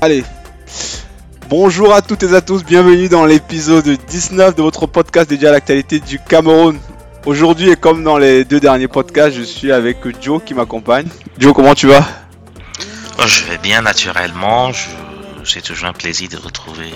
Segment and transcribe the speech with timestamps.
[0.00, 0.22] Allez.
[1.48, 5.50] Bonjour à toutes et à tous, bienvenue dans l'épisode 19 de votre podcast dédié à
[5.50, 6.78] l'actualité du Cameroun.
[7.26, 11.08] Aujourd'hui et comme dans les deux derniers podcasts, je suis avec Joe qui m'accompagne.
[11.36, 12.06] Joe, comment tu vas?
[13.18, 14.70] Oh, Je vais bien naturellement,
[15.44, 16.90] c'est toujours un plaisir de retrouver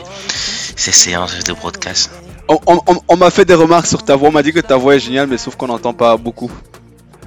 [0.76, 2.12] ces séances de podcast.
[2.48, 5.00] On, m'a fait des remarques sur ta voix, on m'a dit que ta voix est
[5.00, 6.52] géniale, mais sauf qu'on n'entend pas beaucoup.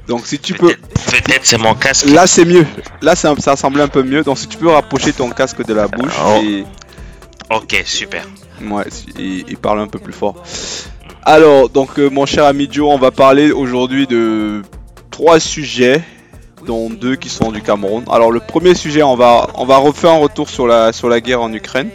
[0.07, 0.75] Donc si tu peux...
[0.75, 2.07] Peut-être c'est mon casque.
[2.07, 2.65] Là c'est mieux.
[3.01, 4.23] Là ça, ça semblait un peu mieux.
[4.23, 6.13] Donc si tu peux rapprocher ton casque de la bouche.
[6.25, 6.41] Oh.
[7.51, 8.25] Ok, super.
[8.61, 8.85] Ouais,
[9.17, 10.35] il, parle un peu plus fort.
[11.23, 14.63] Alors, donc euh, mon cher ami Joe, on va parler aujourd'hui de
[15.11, 16.03] trois sujets,
[16.65, 18.03] dont deux qui sont du Cameroun.
[18.09, 21.21] Alors le premier sujet, on va, on va refaire un retour sur la, sur la
[21.21, 21.89] guerre en Ukraine.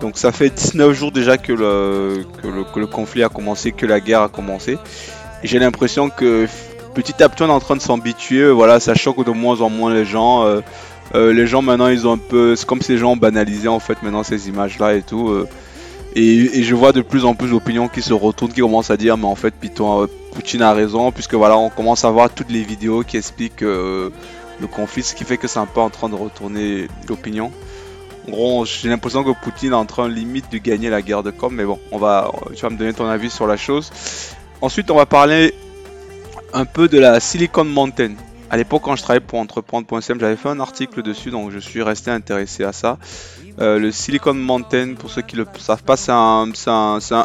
[0.00, 3.72] Donc ça fait 19 jours déjà que le, que le, que le conflit a commencé,
[3.72, 4.76] que la guerre a commencé.
[5.44, 6.46] J'ai l'impression que
[6.94, 9.68] petit à petit on est en train de s'habituer, voilà, ça choque de moins en
[9.68, 10.44] moins les gens.
[10.44, 10.60] Euh,
[11.14, 13.68] euh, les gens maintenant ils ont un peu, c'est comme si les gens ont banalisé
[13.68, 15.28] en fait maintenant ces images là et tout.
[15.28, 15.46] Euh.
[16.14, 19.18] et, je vois de plus en plus d'opinions qui se retournent, qui commencent à dire
[19.18, 22.62] mais en fait Python, Poutine a raison puisque voilà on commence à voir toutes les
[22.62, 26.14] vidéos qui expliquent le conflit, ce qui fait que c'est un peu en train de
[26.14, 27.52] retourner l'opinion.
[28.26, 31.30] En gros, j'ai l'impression que Poutine est en train limite de gagner la guerre de
[31.30, 33.90] com, mais bon, on va, tu vas me donner ton avis sur la chose.
[34.62, 35.52] Ensuite, on va parler
[36.54, 38.12] un peu de la Silicon Mountain.
[38.48, 41.82] À l'époque, quand je travaillais pour entreprendre.com, j'avais fait un article dessus, donc je suis
[41.82, 42.98] resté intéressé à ça.
[43.60, 46.46] Euh, le Silicon Mountain, pour ceux qui ne le savent pas, c'est un,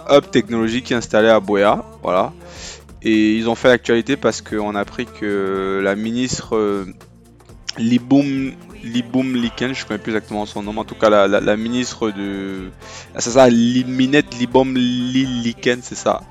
[0.10, 1.86] hub technologique qui est installé à Boya.
[2.02, 2.34] Voilà.
[3.04, 6.86] Et ils ont fait l'actualité parce qu'on a appris que la ministre euh,
[7.78, 12.10] Liboum, Liboum Liken, je ne connais plus exactement son nom, en tout cas la, ministre
[12.10, 12.72] de.
[13.18, 16.22] C'est ça, Liboum Liken, c'est ça.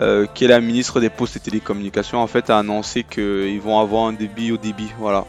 [0.00, 3.78] Euh, qui est la ministre des Postes et Télécommunications, en fait, a annoncé qu'ils vont
[3.78, 4.90] avoir un débit au débit.
[4.98, 5.24] Voilà.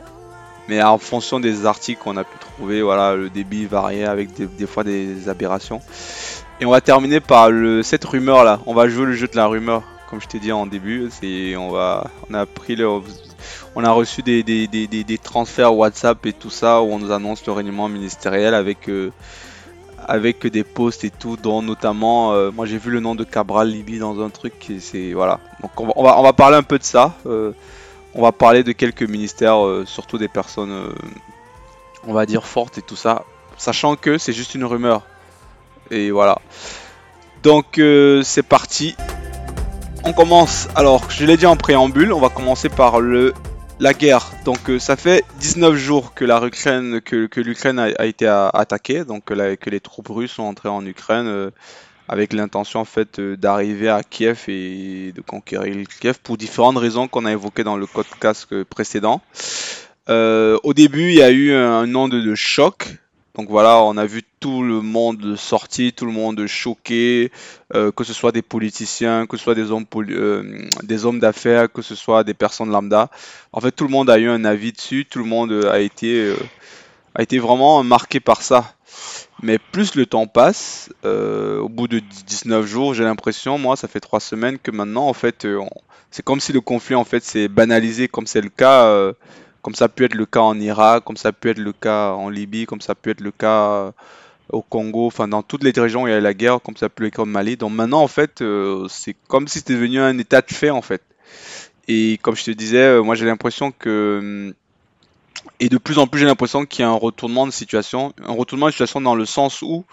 [0.68, 4.66] Mais en fonction des articles qu'on a pu trouver, voilà, le débit variait avec des,
[4.66, 5.82] fois des aberrations.
[6.60, 8.60] Et on va terminer par le, cette rumeur là.
[8.66, 11.10] On va jouer le jeu de la rumeur, comme je t'ai dit en début.
[11.12, 12.88] C'est, on va, on a pris le,
[13.76, 17.12] on a reçu des, des, des, des, transferts WhatsApp et tout ça où on nous
[17.12, 19.12] annonce le réunion ministériel avec euh,
[20.08, 23.70] avec des posts et tout, dont notamment, euh, moi j'ai vu le nom de Cabral
[23.70, 25.40] Libye dans un truc, et c'est voilà.
[25.62, 27.16] Donc on va, on va, parler un peu de ça.
[27.26, 27.52] Euh,
[28.14, 30.94] on va parler de quelques ministères, euh, surtout des personnes,
[32.08, 33.24] on va dire fortes et tout ça,
[33.58, 35.02] sachant que c'est juste une rumeur.
[35.92, 36.40] Et voilà.
[37.44, 37.80] Donc
[38.24, 38.96] c'est parti.
[40.08, 40.68] On commence.
[40.76, 43.34] Alors, je l'ai dit en préambule, on va commencer par le
[43.80, 44.32] la guerre.
[44.46, 49.26] Donc euh, ça fait 19 jours que la Ukraine, que, l'Ukraine a, été attaquée, donc
[49.26, 51.52] que, les troupes russes sont entrées en Ukraine euh,
[52.08, 57.08] avec l'intention en fait euh, d'arriver à Kiev et de conquérir Kiev pour différentes raisons
[57.08, 59.22] qu'on a évoquées dans le code casque précédent.
[60.08, 62.98] au début, il y a eu un nom de choc
[63.36, 67.32] donc voilà, on a vu tout le monde sorti, tout le monde choqué,
[67.74, 71.72] euh, que ce soit des politiciens, que ce soit des hommes, euh, des hommes d'affaires,
[71.72, 73.10] que ce soit des personnes lambda.
[73.52, 76.22] En fait, tout le monde a eu un avis dessus, tout le monde a été,
[76.22, 76.38] euh,
[77.14, 78.74] a été vraiment marqué par ça.
[79.44, 84.00] Mais plus le temps passe, au bout de 19 jours, j'ai l'impression, moi, ça fait
[84.00, 85.46] trois semaines que maintenant, en fait,
[86.10, 89.14] c'est comme si le conflit, en fait, s'est banalisé, comme c'est le cas
[89.66, 92.30] comme ça peut être le cas en Irak, comme ça peut être le cas en
[92.30, 93.92] Libye, comme ça peut être le cas euh,
[94.50, 96.88] au Congo, enfin dans toutes les régions où il y a la guerre, comme ça
[96.88, 97.58] peut être au Mali.
[97.58, 100.84] Donc maintenant, en fait, euh, c'est comme si c'était devenu un état de fait, en
[100.84, 101.02] fait.
[101.88, 104.54] Et comme je te disais, euh, moi j'ai l'impression que...
[105.60, 108.14] Et de plus en plus, j'ai l'impression qu'il y a un retournement de situation.
[108.24, 109.84] Un retournement de situation dans le sens où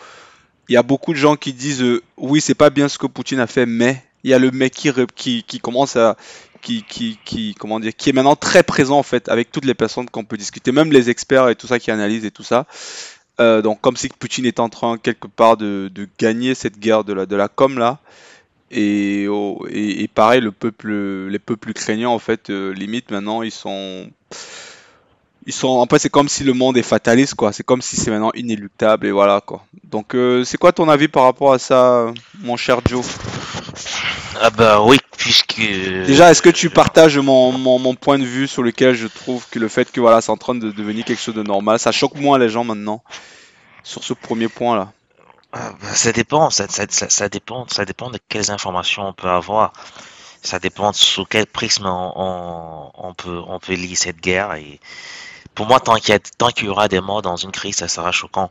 [0.68, 1.82] il y a beaucoup de gens qui disent
[2.18, 4.74] oui, c'est pas bien ce que Poutine a fait, mais il y a le mec
[4.74, 6.18] qui commence à
[6.62, 9.74] qui, qui, qui, comment dire, qui est maintenant très présent en fait avec toutes les
[9.74, 12.66] personnes qu'on peut discuter, même les experts et tout ça qui analysent et tout ça.
[13.40, 17.12] Euh, donc comme si Poutine est en train quelque part de, gagner cette guerre de
[17.12, 17.98] la, de la com là.
[18.70, 23.50] Et, oh, et, pareil, le peuple, les peuples ukrainiens en fait, euh, limite maintenant ils
[23.50, 24.08] sont
[25.44, 27.96] ils sont en fait c'est comme si le monde est fataliste quoi c'est comme si
[27.96, 31.58] c'est maintenant inéluctable et voilà quoi donc euh, c'est quoi ton avis par rapport à
[31.58, 33.04] ça mon cher Joe?
[34.40, 38.62] Ah bah oui puisque déjà est-ce que tu partages mon, mon, point de vue sur
[38.62, 41.34] lequel je trouve que le fait que voilà c'est en train de devenir quelque chose
[41.34, 43.02] de normal ça choque moins les gens maintenant
[43.82, 44.92] sur ce premier point là
[45.52, 49.28] ah bah, ça dépend ça, ça, ça, dépend ça dépend de quelles informations on peut
[49.28, 49.72] avoir.
[50.44, 54.80] Ça dépend sous quel prisme on, on, peut on peut lire cette guerre et
[55.54, 58.50] pour moi, tant qu'il y, y, aura des morts dans une crise, ça sera choquant.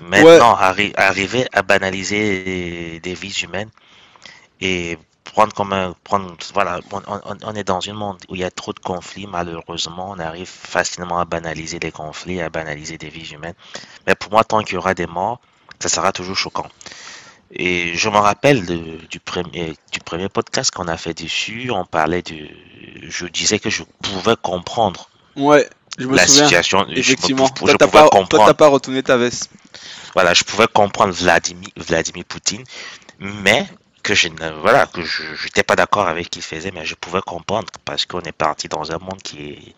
[0.00, 3.70] Maintenant, arriver à banaliser des, vies humaines
[4.60, 6.80] et prendre comme un, prendre, voilà,
[7.44, 10.48] on, est dans un monde où il y a trop de conflits, malheureusement, on arrive
[10.48, 13.54] facilement à banaliser les conflits, à banaliser des vies humaines.
[14.06, 15.40] Mais pour moi, tant qu'il y aura des morts,
[15.78, 16.66] ça sera toujours choquant.
[17.52, 18.64] Et je me rappelle
[19.08, 22.48] du, premier, du premier podcast qu'on a fait dessus, on parlait de,
[23.02, 25.08] je disais que je pouvais comprendre.
[25.36, 25.68] Ouais,
[25.98, 26.44] je me la souviens.
[26.44, 26.86] situation.
[26.88, 27.46] Effectivement.
[27.46, 29.50] Je, toi, t'as pas, pas retourné ta veste.
[30.14, 32.64] Voilà, je pouvais comprendre Vladimir, Vladimir Poutine,
[33.18, 33.66] mais
[34.06, 36.94] que je ne voilà que je n'étais pas d'accord avec ce qu'il faisait, mais je
[36.94, 39.74] pouvais comprendre parce qu'on est parti dans un monde qui est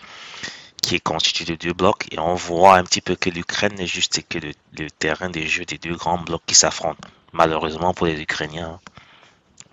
[0.82, 3.86] qui est constitué de deux blocs et on voit un petit peu que l'Ukraine n'est
[3.86, 7.08] juste que le, terrain des jeux des deux grands blocs qui s'affrontent.
[7.32, 8.78] Malheureusement pour les Ukrainiens,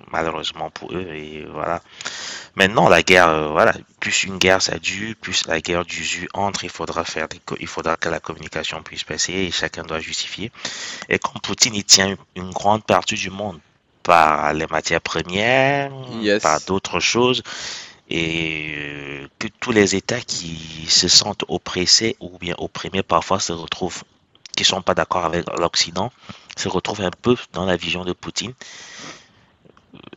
[0.10, 1.82] malheureusement pour eux et voilà.
[2.56, 6.64] Maintenant la guerre, euh, voilà, plus une guerre ça dure, plus la guerre d'usure entre,
[6.64, 10.50] il faudra faire des, il faudra que la communication puisse passer et chacun doit justifier.
[11.10, 13.60] Et comme Poutine il tient une grande partie du monde
[14.06, 15.92] par les matières premières,
[16.42, 17.42] par d'autres choses,
[18.08, 23.52] et euh, que tous les États qui se sentent oppressés ou bien opprimés parfois se
[23.52, 24.04] retrouvent,
[24.56, 26.12] qui sont pas d'accord avec l'Occident,
[26.56, 28.54] se retrouvent un peu dans la vision de Poutine.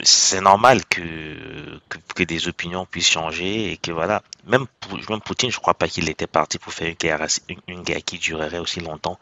[0.02, 1.80] C'est normal que,
[2.14, 4.66] que, des opinions puissent changer et que voilà, même,
[5.08, 7.26] même Poutine, je crois pas qu'il était parti pour faire une guerre,
[7.68, 9.18] une, guerre qui durerait aussi longtemps.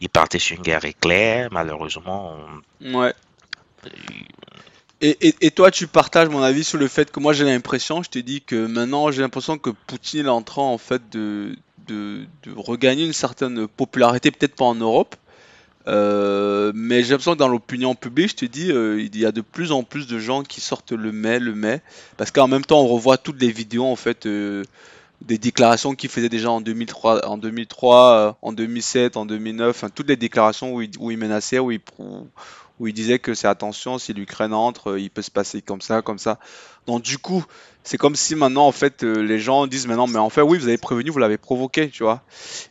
[0.00, 2.36] Il partait sur une guerre éclair, malheureusement.
[2.82, 3.14] Ouais.
[5.02, 8.22] Et, toi, tu partages mon avis sur le fait que moi j'ai l'impression, je t'ai
[8.22, 11.54] dit que maintenant j'ai l'impression que Poutine est en train en fait de,
[11.86, 15.14] de, regagner une certaine popularité, peut-être pas en Europe,
[15.86, 19.32] euh, mais j'ai l'impression que dans l'opinion publique, je te dis, euh, il y a
[19.32, 21.82] de plus en plus de gens qui sortent le mai, le mai,
[22.16, 24.64] parce qu'en même temps on revoit toutes les vidéos en fait euh,
[25.20, 30.16] des déclarations qu'il faisait déjà en 2003, en 2003, en 2007, en 2009, toutes les
[30.16, 32.26] déclarations où il, où il menaçait, où il, où
[32.80, 36.02] il disait que c'est attention, si l'Ukraine entre, euh, il peut se passer comme ça,
[36.02, 36.38] comme ça.
[36.86, 37.44] Donc du coup,
[37.84, 40.58] c'est comme si maintenant, en fait, euh, les gens disent maintenant, mais en fait, oui,
[40.58, 42.22] vous avez prévenu, vous l'avez provoqué, tu vois.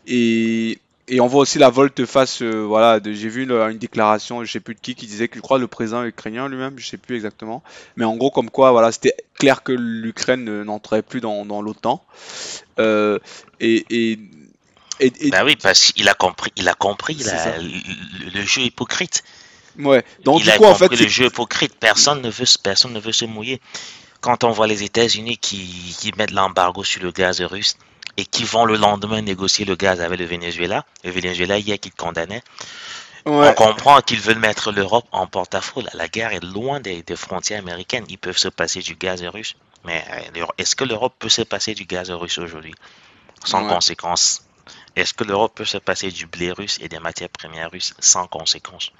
[0.05, 4.59] Et, et on voit aussi la volte-face, euh, voilà, j'ai vu une, déclaration, je sais
[4.59, 7.15] plus de qui, qui disait que je crois le président ukrainien lui-même, je sais plus
[7.15, 7.63] exactement,
[7.95, 12.03] mais en gros comme quoi, voilà, c'était clair que l'Ukraine n'entrait plus dans, dans l'OTAN.
[12.79, 13.21] et,
[13.59, 14.19] et,
[14.99, 17.17] et, bah oui, parce qu'il a compris, il a compris
[18.33, 19.23] le, jeu hypocrite.
[19.79, 20.03] Ouais.
[20.23, 21.75] Donc, il du a coup, en fait, le jeu hypocrite.
[21.79, 23.61] Personne ne veut, personne ne veut se mouiller.
[24.21, 27.77] Quand on voit les États-Unis qui, qui mettent l'embargo sur le gaz russe
[28.17, 31.91] et qui vont le lendemain négocier le gaz avec le Venezuela, le Venezuela hier qui
[31.91, 32.41] condamnait,
[33.25, 35.81] on comprend qu'ils veulent mettre l'Europe en porte-à-faux.
[35.93, 38.05] La guerre est loin des, des, frontières américaines.
[38.07, 39.55] Ils peuvent se passer du gaz russe.
[39.83, 40.03] Mais
[40.37, 42.75] euh, est-ce que l'Europe peut se passer du gaz russe aujourd'hui?
[43.43, 44.45] Sans conséquence
[44.95, 48.27] Est-ce que l'Europe peut se passer du blé russe et des matières premières russes sans
[48.27, 48.91] conséquence?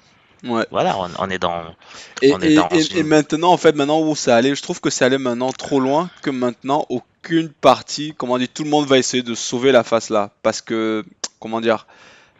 [0.44, 0.66] Ouais.
[0.70, 1.74] Voilà, on, est dans.
[2.22, 5.52] Et, et, maintenant, en fait, maintenant où ça allait, je trouve que ça allait maintenant
[5.52, 9.72] trop loin que maintenant aucune partie, comment dire, tout le monde va essayer de sauver
[9.72, 11.04] la face là, parce que,
[11.40, 11.86] comment dire.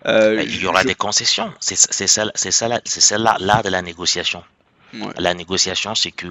[0.04, 1.52] Euh, il y aura des concessions.
[1.58, 1.76] C'est
[2.06, 4.44] celle-là l'art de la négociation.
[5.18, 6.28] La négociation, c'est que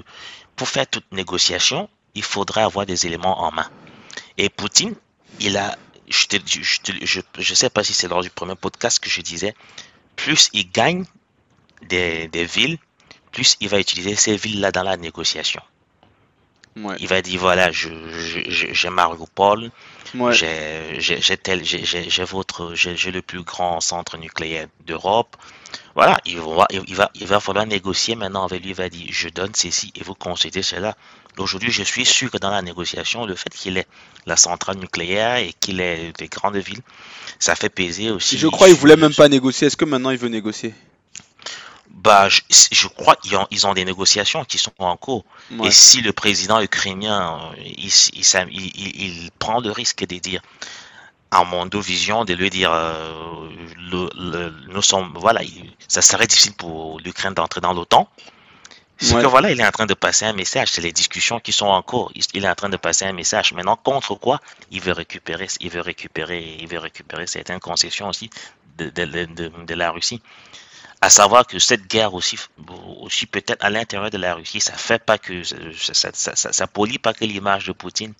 [0.54, 3.68] pour faire toute négociation, il faudrait avoir des éléments en main.
[4.38, 4.94] Et Poutine,
[5.40, 5.76] il a,
[6.08, 9.54] je je, je sais pas si c'est lors du premier podcast que je disais,
[10.16, 11.04] plus il gagne
[11.82, 12.78] des, villes,
[13.32, 15.62] plus il va utiliser ces villes-là dans la négociation.
[16.98, 17.90] Il va dire voilà, j'ai
[18.50, 19.70] je, je, Mariupol,
[20.30, 25.36] j'ai votre, j'ai le plus grand centre nucléaire d'Europe.
[25.94, 28.70] Voilà, il va, il, va, il va falloir négocier maintenant avec lui.
[28.70, 30.94] Il va dire je donne ceci et vous concédez cela.
[31.38, 33.86] Aujourd'hui, je suis sûr que dans la négociation, le fait qu'il ait
[34.26, 36.82] la centrale nucléaire et qu'il ait des grandes villes,
[37.38, 38.36] ça fait peser aussi.
[38.38, 39.66] Je crois qu'il voulait même pas négocier.
[39.66, 40.74] Est-ce que maintenant il veut négocier?
[41.96, 45.24] Bah, je, crois qu'ils ont, ils ont des négociations qui sont en cours.
[45.64, 50.42] Et si le président ukrainien, il, il, prend le risque de dire
[51.30, 51.42] à
[51.80, 53.48] Vision, de lui dire, euh,
[53.78, 55.40] le, nous sommes, voilà,
[55.88, 58.08] ça serait difficile pour l'Ukraine d'entrer dans l'OTAN.
[58.98, 60.68] C'est que voilà, il est en train de passer un message.
[60.72, 62.12] C'est les discussions qui sont en cours.
[62.34, 63.52] Il est en train de passer un message.
[63.52, 68.30] Maintenant, contre quoi Il veut récupérer, il veut récupérer, il veut récupérer certaines concessions aussi
[68.78, 70.22] de, de, de, de la Russie
[71.00, 72.38] à savoir que cette guerre aussi,
[73.00, 76.98] aussi peut-être à l'intérieur de la Russie, ça fait pas que ça, ça, ça, polie
[76.98, 78.14] pas que l'image de Poutine,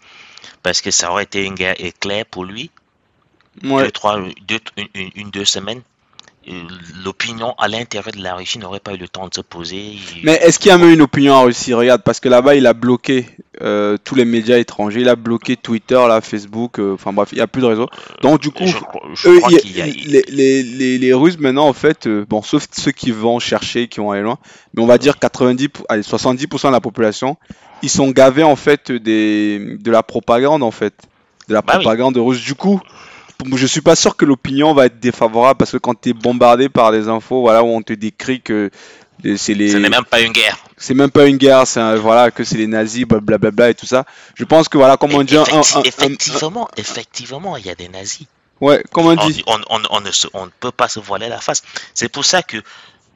[0.62, 2.70] parce que ça aurait été une guerre éclair pour lui,
[3.62, 4.60] deux, trois, deux,
[4.94, 5.82] une, deux semaines,
[7.04, 9.96] l'opinion à l'intérieur de la Russie n'aurait pas eu le temps de se poser.
[10.22, 11.74] Mais est-ce qu'il y a même une opinion en Russie?
[11.74, 13.26] Regarde, parce que là-bas, il a bloqué
[13.62, 17.36] euh, tous les médias étrangers, il a bloqué Twitter, là, Facebook, euh, enfin bref, il
[17.36, 17.88] n'y a plus de réseau.
[18.22, 20.24] Donc du coup, Je crois- je eux, crois il y a- qu'il y a- les,
[20.28, 24.00] les, les, les Russes maintenant, en fait, euh, bon, sauf ceux qui vont chercher, qui
[24.00, 24.38] vont aller loin,
[24.74, 27.36] mais on va dire 90, pour- allez, 70% de la population,
[27.82, 30.94] ils sont gavés en fait des, de la propagande en fait,
[31.48, 31.80] de la Bah oui.
[31.82, 32.42] propagande russe.
[32.44, 32.80] Du coup,
[33.54, 36.68] je suis pas sûr que l'opinion va être défavorable parce que quand tu es bombardé
[36.68, 38.70] par des infos, voilà, où on te décrit que
[39.36, 40.58] c'est les, Ce n'est même pas une guerre.
[40.76, 43.86] c'est même pas une guerre, c'est un- voilà que c'est les nazis, blablabla et tout
[43.86, 44.04] ça.
[44.34, 47.66] Je pense que voilà, comme on dit, un, un- Effecti- un- un- effectivement, effectivement, il
[47.66, 48.26] y a des nazis.
[48.60, 51.00] ouais, comme on On, dit, on- on- on ne se- on ne peut pas se
[51.00, 51.62] voiler la face.
[51.94, 52.58] C'est pour ça que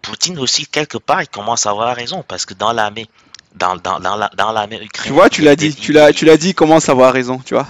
[0.03, 2.25] Poutine aussi, quelque part, il commence à avoir raison.
[2.27, 3.07] Parce que dans l'armée,
[3.54, 6.37] dans, dans, dans la- dans l'armée tu vois, tu l'as dit, tu l'as, tu l'as
[6.37, 7.66] dit, il commence à avoir raison, tu vois.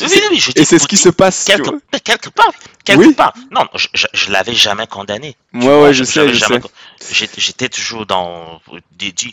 [0.00, 1.44] Oui, oui, oui, je dis Et c'est ce qui se passe.
[1.44, 1.70] Quelque,
[2.04, 2.50] quelque part,
[2.84, 3.14] quelque Oui.
[3.14, 3.32] part.
[3.50, 5.36] Non, je, je, je l'avais jamais condamné.
[5.54, 6.60] Ouais, vois, ouais, je sais, je jamais
[7.00, 7.28] sais.
[7.36, 8.60] J'étais toujours dans.
[8.92, 9.32] des- du-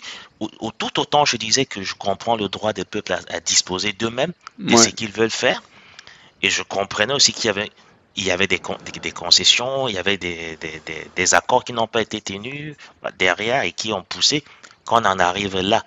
[0.77, 4.33] tout autant, je disais que je comprends le droit des peuples à, à disposer d'eux-mêmes
[4.59, 4.83] de Ouais.
[4.83, 5.61] ce qu'ils veulent faire.
[6.41, 7.71] Et je comprenais aussi qu'il y avait,
[8.15, 11.73] il y avait des, con- des, des concessions, il y avait des, des, accords qui
[11.73, 12.75] n'ont pas été tenus
[13.17, 14.43] derrière et qui ont poussé
[14.85, 15.83] qu'on en arrive là.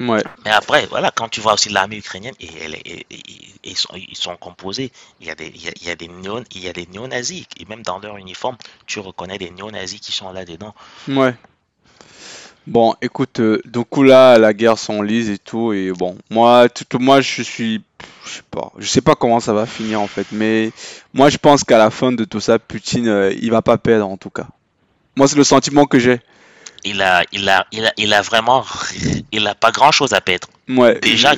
[0.00, 0.22] Ouais.
[0.44, 3.70] Mais après, voilà, quand tu vois aussi l'armée ukrainienne, et, elle est- et- et- et-
[3.70, 4.90] ils, sont, ils sont composés,
[5.20, 6.72] il y a des, il y a, il y a des, néo, il y a
[6.72, 8.56] des néo-nazis, et même dans leur uniforme,
[8.86, 10.74] tu reconnais des néo-nazis qui sont là-dedans.
[11.08, 11.34] Ouais.
[12.66, 16.98] Bon, écoute, euh, du coup là, la guerre s'enlise et tout, et bon, moi, tout,
[16.98, 17.82] moi, je suis,
[18.24, 20.72] je sais pas, je sais pas comment ça va finir en fait, mais
[21.12, 24.08] moi, je pense qu'à la fin de tout ça, Poutine, euh, il va pas perdre
[24.08, 24.46] en tout cas.
[25.14, 26.20] Moi, c'est le sentiment que j'ai.
[26.84, 28.64] Il a, il a, il a, il a vraiment,
[29.32, 30.48] il a pas grand-chose à perdre.
[30.68, 30.98] Ouais.
[31.00, 31.34] Déjà,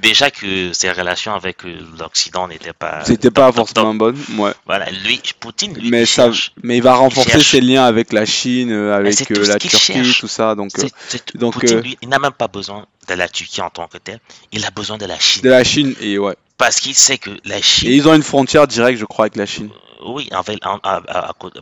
[0.00, 3.04] déjà que ses relations avec euh, l'Occident n'étaient pas.
[3.04, 4.52] C'était pas forcément bonne, ouais.
[4.52, 4.60] top.
[4.66, 6.52] Voilà, lui, Poutine, lui, Mais il ça, cherche.
[6.62, 10.20] mais il va renforcer ses liens avec la Chine, euh, avec euh, la Turquie, cherche.
[10.20, 13.14] tout ça, donc C'est- c'est- donc, Poutine, euh, lui, il n'a même pas besoin de
[13.14, 14.18] la Turquie en tant que tel.
[14.52, 15.42] Il a besoin de la Chine.
[15.42, 16.34] de la Chine et ouais.
[16.58, 17.90] Parce qu'il sait que la Chine.
[17.90, 19.68] Et ils ont une frontière directe, je crois, avec la Chine.
[20.02, 21.60] Oui, en fait, en- à- à- à côté-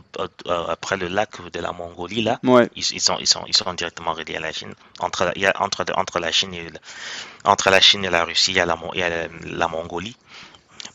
[0.49, 2.69] à- après le lac de la Mongolie, là, Ouais.
[2.75, 4.73] ils, ils sont, ils, sont, ils sont directement reliés à la Chine.
[4.99, 6.67] Entre, la- il y a, entre, entre, la Chine et,
[7.43, 9.67] entre la Chine et la Russie, il y a la, il y a la, la
[9.67, 10.15] Mongolie.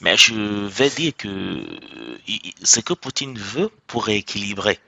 [0.00, 0.34] Mais je
[0.66, 2.16] vais dire que euh,
[2.62, 4.78] ce que Poutine veut pour rééquilibrer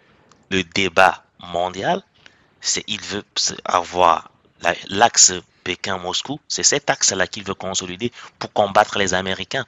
[0.50, 2.02] le débat mondial,
[2.60, 3.24] c'est il veut
[3.64, 4.30] avoir
[4.62, 5.32] la- l'axe
[5.64, 6.40] Pékin-Moscou.
[6.48, 9.64] C'est cet axe-là qu'il veut consolider pour combattre les Américains.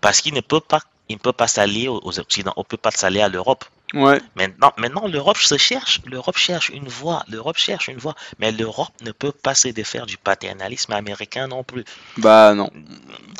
[0.00, 0.80] Parce qu'il ne peut pas,
[1.12, 3.64] il ne peut pas s'allier aux Occidentaux, on peut pas s'allier à l'Europe.
[3.94, 4.20] Ouais.
[4.36, 8.88] Maintenant, maintenant l'Europe se cherche, l'Europe cherche une voie, l'Europe cherche une voie, mais l'Europe
[9.02, 11.84] ne peut pas se défaire du paternalisme américain non plus.
[12.16, 12.70] Bah non.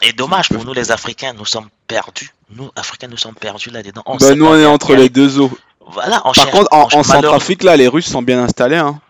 [0.02, 2.35] Et dommage pour nous les Africains, nous sommes perdus.
[2.50, 4.02] Nous Africains, nous sommes perdus là-dedans.
[4.21, 5.50] Bah nous on est entre les deux eaux.
[5.87, 8.41] Voilà, on Par cherche- contre, en, on- en malheureux- Centrafrique, là, les Russes sont bien
[8.43, 8.76] installés.
[8.76, 9.00] Hein.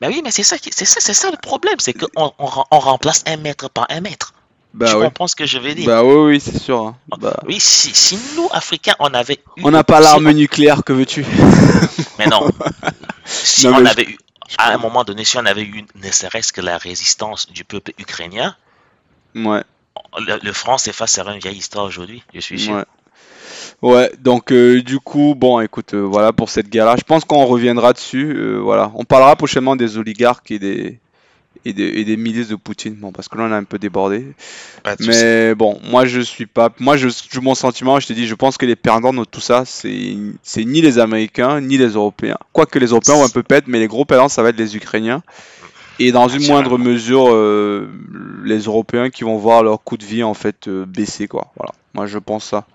[0.00, 2.64] Mais oui, mais c'est ça, c'est ça, c'est ça le problème, c'est qu'on on, rem-
[2.70, 4.32] on remplace un mètre par un mètre.
[4.76, 5.04] Bah tu oui.
[5.06, 6.78] comprends ce que je veux dire Bah oui, oui, c'est sûr.
[6.80, 6.96] hein.
[7.18, 10.92] Bah, Oui, si, si nous Africains, on avait eu on n'a pas l'arme nucléaire, que
[10.92, 11.24] veux-tu?
[12.18, 12.46] Mais non.
[13.24, 14.18] si Non, on mais je- avait eu,
[14.58, 17.92] à un moment donné, si on avait eu ne serait-ce que la résistance du peuple
[17.98, 18.54] ukrainien,
[19.34, 19.62] Ouais,
[20.18, 22.74] le, le franc CFA serait une vieille histoire aujourd'hui, je suis sûr.
[22.74, 22.84] ouais.
[23.82, 26.96] Ouais, donc euh, du coup, bon, écoute, euh, voilà pour cette guerre-là.
[26.98, 28.34] Je pense qu'on reviendra dessus.
[28.36, 30.98] euh, voilà, on parlera prochainement des oligarques et des
[31.68, 32.94] et des, et des milices de Poutine.
[32.94, 34.24] Bon, parce que là, on a un peu débordé.
[35.06, 36.70] Mais bon, moi je suis pas.
[36.78, 39.40] Moi je, je- mon sentiment, je te dis, je pense que les perdants de tout
[39.40, 42.38] ça, c'est ni les Américains ni les Européens.
[42.52, 44.76] Quoique les Européens vont un peu pète, mais les gros perdants, ça va être les
[44.76, 45.22] Ukrainiens.
[45.98, 47.88] Et dans une moindre mesure, euh,
[48.44, 51.52] les Européens qui vont voir leur coût de vie en fait euh, baisser quoi.
[51.56, 51.72] Voilà.
[51.94, 52.66] Moi je pense ça.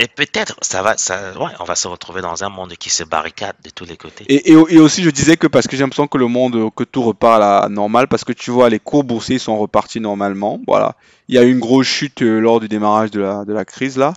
[0.00, 3.02] Et peut-être, ça va, ça, ouais, on va se retrouver dans un monde qui se
[3.02, 4.24] barricade de tous les côtés.
[4.28, 6.70] Et, et, et aussi je disais que parce que j'ai l'impression que le monde, euh,
[6.70, 9.98] que tout repart à la normale, parce que tu vois les cours boursiers sont repartis
[10.00, 10.60] normalement.
[10.68, 10.94] Voilà.
[11.28, 13.64] Il y a eu une grosse chute euh, lors du démarrage de la, de la
[13.64, 14.12] crise là.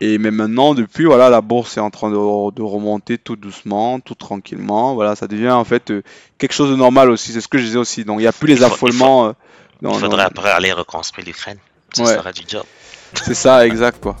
[0.00, 3.98] Et mais maintenant, depuis, voilà, la bourse est en train de, de remonter tout doucement,
[4.00, 4.94] tout tranquillement.
[4.94, 6.02] Voilà, ça devient en fait euh,
[6.38, 7.32] quelque chose de normal aussi.
[7.32, 8.04] C'est ce que je disais aussi.
[8.04, 9.26] Donc il n'y a plus les Il faut- il affolements.
[9.26, 9.32] euh,
[9.80, 11.58] Il dans- faudrait dans- après aller reconstruire l'Ukraine.
[11.94, 12.14] Ce Ouais.
[12.14, 12.62] sera du job.
[13.14, 14.16] C'est ça, exact quoi.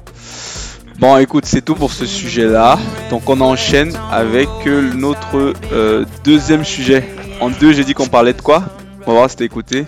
[1.02, 2.78] Bon, écoute, c'est tout pour ce sujet-là.
[3.10, 7.04] Donc on enchaîne avec euh, notre euh, deuxième sujet.
[7.40, 8.62] En deux, j'ai dit qu'on parlait de quoi?
[9.04, 9.84] On va voir si t'as écouté.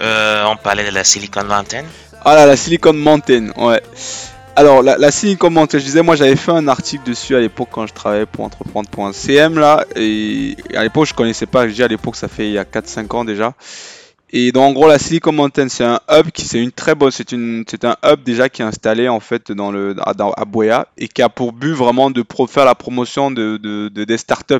[0.00, 1.84] Euh, on parlait de la Silicon Mountain.
[2.24, 3.80] Ah là, la Silicon Mountain, ouais.
[4.56, 7.68] Alors, la, la Silicon Mountain, je disais, moi j'avais fait un article dessus à l'époque
[7.70, 9.84] quand je travaillais pour entreprendre.cm là.
[9.94, 12.64] Et à l'époque, je connaissais pas, je dis à l'époque, ça fait il y a
[12.64, 13.54] 4-5 ans déjà.
[14.32, 17.12] Et donc en gros la Silicon Mountain c'est un hub qui c'est une très bonne
[17.12, 20.32] c'est une c'est un hub déjà qui est installé en fait dans le à, dans-
[20.32, 23.88] à Boya et qui a pour but vraiment de pro- faire la promotion de, de,
[23.88, 24.54] de- des startups.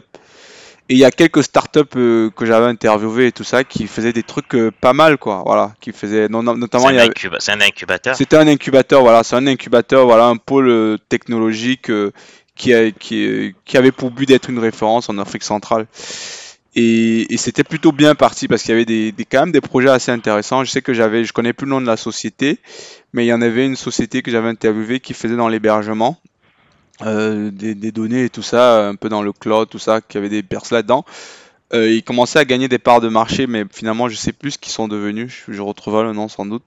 [0.89, 4.13] Et il y a quelques startups euh, que j'avais interviewé et tout ça qui faisaient
[4.13, 7.37] des trucs euh, pas mal quoi voilà qui faisaient non- non- C'est notamment un, incuba-
[7.41, 8.15] c'est un incubateur.
[8.15, 12.13] c'était un incubateur, voilà, c'est un incubateur, voilà, un pôle euh, technologique euh,
[12.55, 15.87] qui, a- qui, qui avait pour but d'être une référence en Afrique centrale.
[16.79, 20.13] Et, c'était plutôt bien parti parce qu'il y avait des, quand même des projets assez
[20.13, 20.63] intéressants.
[20.63, 22.59] Je sais que j'avais, je connais plus le nom de la société,
[23.15, 26.19] mais il y en avait une société que j'avais interviewée qui faisait dans l'hébergement,
[27.03, 30.29] euh, des, données et tout ça, un peu dans le cloud, tout ça, qui avait
[30.29, 31.07] des personnes là-dedans.
[31.73, 34.59] Euh, ils commençaient à gagner des parts de marché, mais finalement, je sais plus ce
[34.59, 35.45] qu'ils sont devenus.
[35.49, 36.63] Je, je retrouverai le nom sans doute.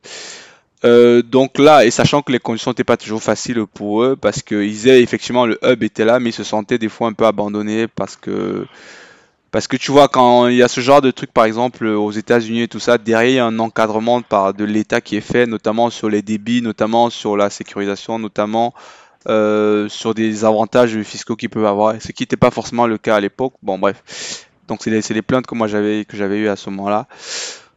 [0.86, 4.42] Euh, donc là, et sachant que les conditions n'étaient pas toujours faciles pour eux, parce
[4.42, 7.25] qu'ils disaient effectivement le hub était là, mais ils se sentaient des fois un peu
[7.25, 8.66] abandonnés parce que
[9.51, 12.12] parce que tu vois quand il y a ce genre de truc par exemple aux
[12.12, 15.22] États-Unis et tout ça, derrière il y a un encadrement par de l'État qui est
[15.22, 18.74] fait, notamment sur les débits, notamment sur la sécurisation, notamment
[19.27, 23.15] euh, sur des avantages fiscaux qu'ils peuvent avoir, ce qui n'était pas forcément le cas
[23.15, 23.53] à l'époque.
[23.63, 27.08] Bon bref, donc c'est les, plaintes que moi j'avais que j'avais eu à ce moment-là.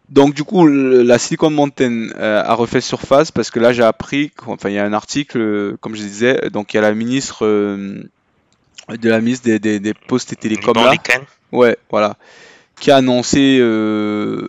[0.08, 4.30] Donc du coup, la Silicon Mountain euh, a refait surface parce que là j'ai appris,
[4.46, 6.92] enfin il y a un article, euh, comme je disais, donc il y a la
[6.92, 8.02] ministre euh,
[8.96, 10.90] de la ministre des, des, des postes et télécoms là,
[11.52, 12.16] ouais, voilà,
[12.80, 14.46] qui a annoncé euh,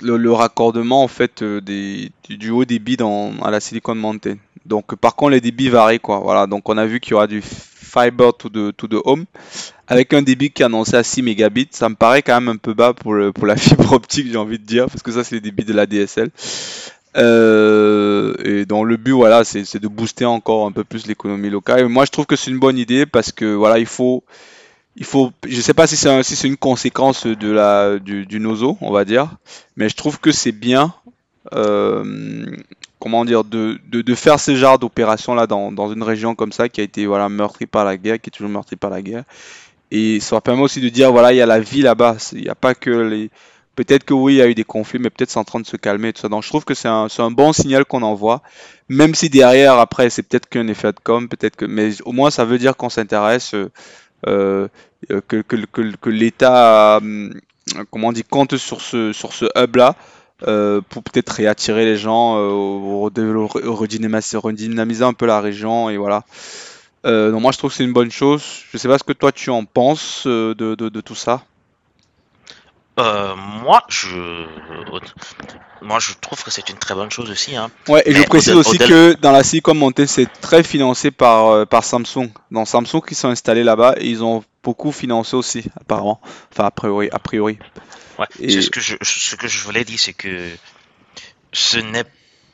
[0.00, 3.94] le, le raccordement en fait euh, des, du, du haut débit dans, à la Silicon
[3.94, 4.36] Mountain.
[4.66, 7.26] Donc par contre les débits varient quoi, voilà, donc on a vu qu'il y aura
[7.26, 9.24] du fiber to the, to the home.
[9.86, 12.56] Avec un débit qui est annoncé à 6 mégabits, ça me paraît quand même un
[12.56, 15.22] peu bas pour, le- pour la fibre optique, j'ai envie de dire, parce que ça,
[15.24, 16.30] c'est le débit de la DSL.
[17.16, 21.88] Euh, et donc, le but, voilà, c'est de booster encore un peu plus l'économie locale.
[21.88, 24.24] Moi, je trouve que c'est une bonne idée parce que, voilà, il faut,
[24.96, 28.92] il faut, je sais pas si c'est une conséquence de la, du, du nozo, on
[28.92, 29.28] va dire,
[29.76, 30.94] mais je trouve que c'est bien,
[31.54, 32.44] euh,
[33.00, 36.68] comment dire, de, de, faire ce genre d'opération là dans, dans une région comme ça
[36.68, 39.24] qui a été, voilà, meurtrie par la guerre, qui est toujours meurtrie par la guerre.
[39.90, 42.16] Et ça permet aussi de dire, voilà, il y a la vie là-bas.
[42.32, 43.30] Il n'y a pas que les...
[43.76, 45.66] Peut-être que oui, il y a eu des conflits, mais peut-être c'est en train de
[45.66, 46.28] se calmer tout ça.
[46.28, 48.42] Donc je trouve que c'est un, un bon signal qu'on envoie.
[48.88, 51.64] Même si derrière, après, c'est peut-être qu'un effet de com, peut-être que...
[51.66, 53.68] Mais au moins, ça veut dire qu'on s'intéresse, euh,
[54.28, 54.68] euh,
[55.28, 57.30] que, que, que, que l'État, euh,
[57.90, 59.96] comment on dit, compte sur ce, sur ce hub-là.
[60.46, 63.08] euh, pour peut-être réattirer les gens, euh,
[63.70, 66.24] redynamiser, redynamiser un peu la région et voilà.
[67.06, 68.42] Euh, donc moi je trouve que c'est une bonne chose.
[68.72, 71.42] Je sais pas ce que toi tu en penses de, de, de tout ça.
[72.98, 74.46] Euh, moi, je,
[75.82, 77.56] moi, je trouve que c'est une très bonne chose aussi.
[77.56, 77.70] Hein.
[77.88, 81.64] Ouais, et je précise aussi que dans la Silicon Mountain, c'est très financé par, euh,
[81.66, 82.30] par Samsung.
[82.50, 86.20] Donc Samsung qui sont installés là-bas ils ont beaucoup financé aussi, apparemment.
[86.52, 87.08] Enfin, a priori.
[87.12, 87.58] A priori.
[88.18, 90.50] Ouais, Et- c'est ce que je, ce que je voulais dire, c'est que
[91.52, 92.04] ce n'est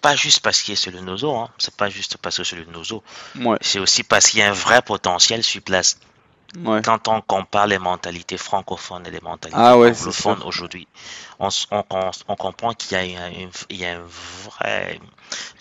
[0.01, 1.51] pas juste parce qu'il y a sur le nozo, hein.
[1.59, 3.03] C'est pas juste parce que c'est le nozo.
[3.39, 5.99] Ouais, C'est aussi parce qu'il y a un vrai potentiel sur place.
[6.65, 6.83] Ouais.
[6.83, 10.87] Quand on compare les mentalités francophones et les mentalités Ah ouais, anglophones aujourd'hui,
[11.39, 11.49] on,
[12.37, 15.01] comprend qu'il y a un, une- il y a un vrai...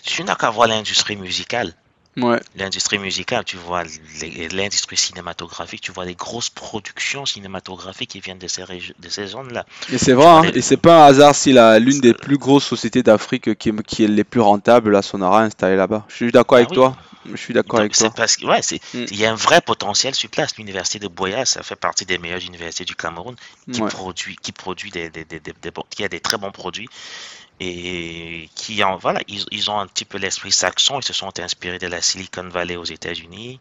[0.02, 1.74] Tu n'as qu'à voir l'industrie musicale.
[2.22, 3.82] Ouais, L'industrie musicale, tu vois
[4.20, 8.62] les- l'industrie cinématographique, tu vois les grosses productions cinématographiques qui viennent de ces,
[8.98, 9.64] de ces zones-là.
[9.92, 13.02] et c'est vrai, hein, et c'est pas un hasard si l'une des plus grosses sociétés
[13.02, 16.04] d'Afrique qui, est- qui est les plus rentables, la Sonara, est installée là-bas.
[16.08, 16.76] Je suis d'accord Ah avec oui.
[16.76, 16.96] toi.
[17.30, 18.10] Je suis d'accord avec toi.
[18.16, 18.60] parce que, ouais,
[18.94, 19.04] Mm.
[19.10, 20.56] il y a un vrai potentiel sur place.
[20.56, 23.36] L'université de Boya, ça fait partie des meilleures universités du Cameroun
[23.70, 23.88] qui Ouais.
[23.90, 26.88] produit, qui produit des, des, des, des- des qui a des très bons produits
[27.60, 30.98] et qui en, voilà, ils, ils ont un petit peu l'esprit saxon.
[31.00, 33.60] Ils se sont inspirés de la Silicon Valley aux États-Unis.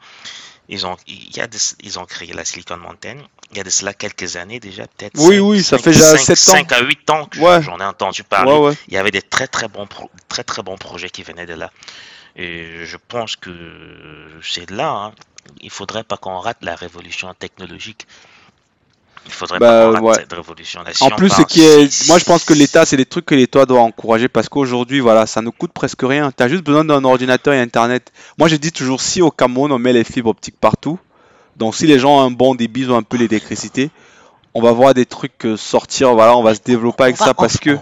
[0.72, 1.48] Ils ont, il y a
[1.82, 3.18] ils ont créé la Silicon Mountain.
[3.52, 5.14] Il y a de cela quelques années déjà, peut-être.
[5.20, 6.52] Oui, oui, ça fait déjà cinq- sept ans.
[6.60, 7.62] cinq à 8 ans que Ouais.
[7.64, 8.52] j'en ai entendu parler.
[8.52, 8.74] Ouais, ouais.
[8.88, 11.56] Il y avait des très très bons, pro- très très bons projets qui venaient de
[11.56, 11.72] là.
[12.36, 13.52] Et je pense que
[14.44, 14.90] c'est là.
[14.92, 15.14] hein.
[15.62, 18.06] Il faudrait pas qu'on rate la révolution technologique.
[19.26, 20.14] Il faudrait Bah, pas ouais.
[20.16, 20.82] cette révolution.
[20.84, 23.26] Là, si En plus, ce qui est, moi je pense que l'État, c'est des trucs
[23.26, 26.32] que l'État doit encourager parce qu'aujourd'hui, voilà, ça ne coûte presque rien.
[26.36, 28.12] Tu as juste besoin d'un ordinateur et Internet.
[28.38, 30.98] Moi, je dis toujours, si au Cameroun, on met les fibres optiques partout,
[31.58, 33.92] donc si les gens ont un bon débit, ils ont un peu l'électricité,
[34.56, 37.26] on va voir des trucs euh, sortir, voilà, on va se développer avec on va-
[37.26, 37.78] ça parce on- que,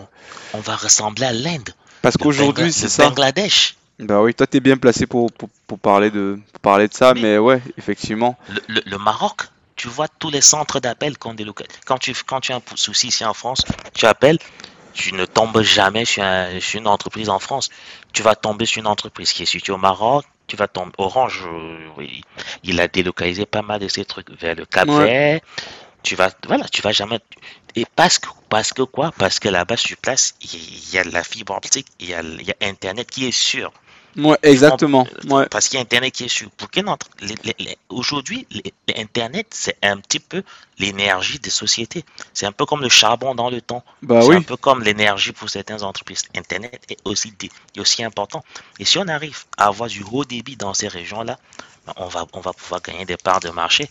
[0.54, 1.69] on, va ressembler à l'Inde.
[2.02, 3.08] parce qu'aujourd'hui, c'est ça.
[3.10, 3.76] Bangladesh.
[4.00, 7.13] Bah oui, toi, t'es bien placé pour, pour, pour parler de, pour parler de ça,
[7.13, 8.36] Mais- mais ouais, effectivement.
[8.50, 9.43] Le, le- le Maroc.
[9.78, 11.72] Tu vois tous les centres d'appel qu'on délocalise.
[11.86, 13.63] Quand tu, quand tu as un souci ici en France,
[13.94, 14.40] tu appelles,
[14.94, 17.70] tu ne tombes jamais sur, un- sur une entreprise en France.
[18.12, 20.26] Tu vas tomber sur une entreprise qui est située au Maroc.
[20.48, 20.94] Tu vas tomber.
[20.98, 22.22] Orange, euh, oui,
[22.63, 25.06] il a délocalisé pas mal de ces trucs vers le Cap Ouais.
[25.06, 25.42] Vert.
[26.04, 27.20] tu vas, voilà, tu vas jamais.
[27.76, 29.12] Et parce que, parce que quoi?
[29.18, 32.22] Parce que là-bas sur place, il y a de la fibre optique, il y a,
[32.22, 33.72] il y a Internet qui est sûr.
[34.17, 35.08] Ouais, exactement.
[35.30, 35.45] Ouais.
[35.49, 36.49] Parce qu'il y a Internet qui est sûr.
[36.51, 36.69] Pour
[37.89, 38.47] Aujourd'hui,
[38.95, 40.43] Internet, c'est un petit peu
[40.80, 42.03] l'énergie des sociétés.
[42.34, 43.84] C'est un peu comme le charbon dans le temps.
[44.01, 44.36] Bah c'est oui.
[44.38, 46.23] un peu comme l'énergie pour certaines entreprises.
[46.36, 48.43] Internet est aussi, est aussi important.
[48.80, 51.38] Et si on arrive à avoir du haut débit dans ces régions-là,
[51.95, 53.89] on va, on va pouvoir gagner des parts de marché.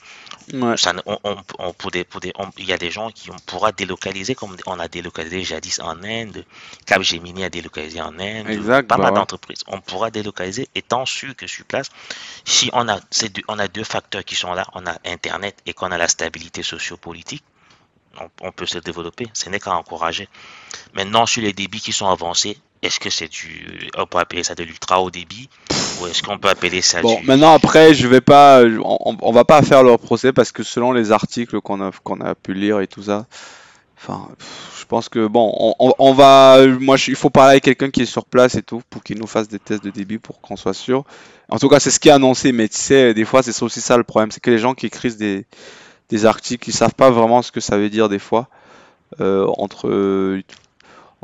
[0.53, 0.77] Ouais.
[0.77, 3.31] Ça, ne- on, on- on- pour des, pour des, il y a des gens qui
[3.31, 6.45] on pourra délocaliser comme on a délocalisé jadis en Inde,
[6.87, 9.19] Capgemini a délocalisé en Inde, Exact, pas bah mal ouais.
[9.21, 9.63] d'entreprises.
[9.67, 11.89] On pourra délocaliser étant sûr que sur place,
[12.45, 15.59] si on a, ces deux- on a deux facteurs qui sont là, on a Internet
[15.67, 17.45] et qu'on a la stabilité sociopolitique,
[18.21, 19.29] on, on peut se développer.
[19.35, 20.29] Ce n'est qu'à encourager.
[20.95, 24.55] Maintenant, sur les débits qui sont avancés, est-ce que c'est du, on peut appeler ça
[24.55, 25.49] de l'ultra haut débit
[26.01, 29.33] ou est-ce qu'on peut appeler ça Bon, du, maintenant après, je vais pas, on, on
[29.33, 32.55] va pas faire leur procès parce que selon les articles qu'on a qu'on a pu
[32.55, 33.27] lire et tout ça,
[33.99, 34.29] enfin,
[34.79, 37.91] je pense que bon, on, on- on va, moi, je- il faut parler avec quelqu'un
[37.91, 40.41] qui est sur place et tout pour qu'il nous fasse des tests de débit pour
[40.41, 41.05] qu'on soit sûr.
[41.49, 43.81] En tout cas, c'est ce qui est annoncé, mais tu sais, des fois, c'est aussi
[43.81, 45.47] ça le problème, c'est que les gens qui écrivent des
[46.09, 48.49] des articles, ils savent pas vraiment ce que ça veut dire des fois
[49.21, 49.89] euh, entre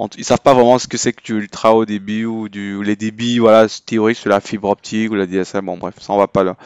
[0.02, 2.82] entre- ils savent pas vraiment ce que c'est que du ultra haut débit ou du
[2.84, 6.18] les débits voilà théoriques sur la fibre optique ou la DSL bon bref ça on
[6.18, 6.56] va pas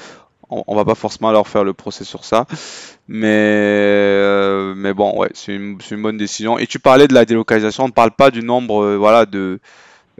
[0.50, 2.46] on, on va pas forcément leur faire le procès sur ça.
[3.08, 6.58] Mais euh, mais bon ouais c'est une, une bonne décision.
[6.58, 9.60] Et tu parlais de la délocalisation on ne parle pas du nombre euh, voilà de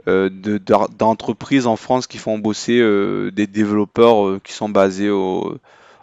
[0.07, 0.29] euh,
[0.97, 2.79] d'entreprises en France qui font bosser
[3.33, 5.57] des développeurs qui sont basés au,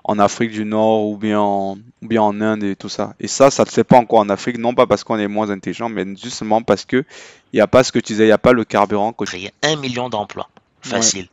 [0.04, 3.14] en Afrique du Nord ou bien en, ou bien en Inde et tout ça.
[3.20, 5.28] Et ça, ça ne se fait pas encore en Afrique, non pas parce qu'on est
[5.28, 7.04] moins intelligent, mais justement parce que
[7.52, 9.12] il n'y a pas ce que tu disais, il n'y a pas le carburant.
[9.12, 10.48] que- créer un million d'emplois.
[10.84, 10.90] Ouais.
[10.90, 11.28] Facile.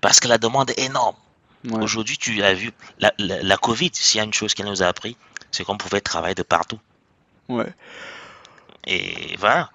[0.00, 1.14] Parce que la demande est énorme.
[1.70, 1.82] Ouais.
[1.82, 4.82] Aujourd'hui, tu as vu, la, la, la Covid, s'il y a une chose qu'elle nous
[4.82, 5.16] a appris,
[5.50, 6.78] c'est qu'on pouvait travailler de partout.
[7.48, 7.72] Ouais.
[8.86, 9.70] Et voilà,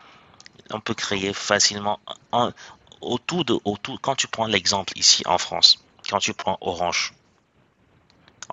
[0.72, 2.00] on peut créer facilement
[3.02, 4.00] autour de autour.
[4.02, 7.14] Quand tu prends l'exemple ici en France, quand tu prends Orange,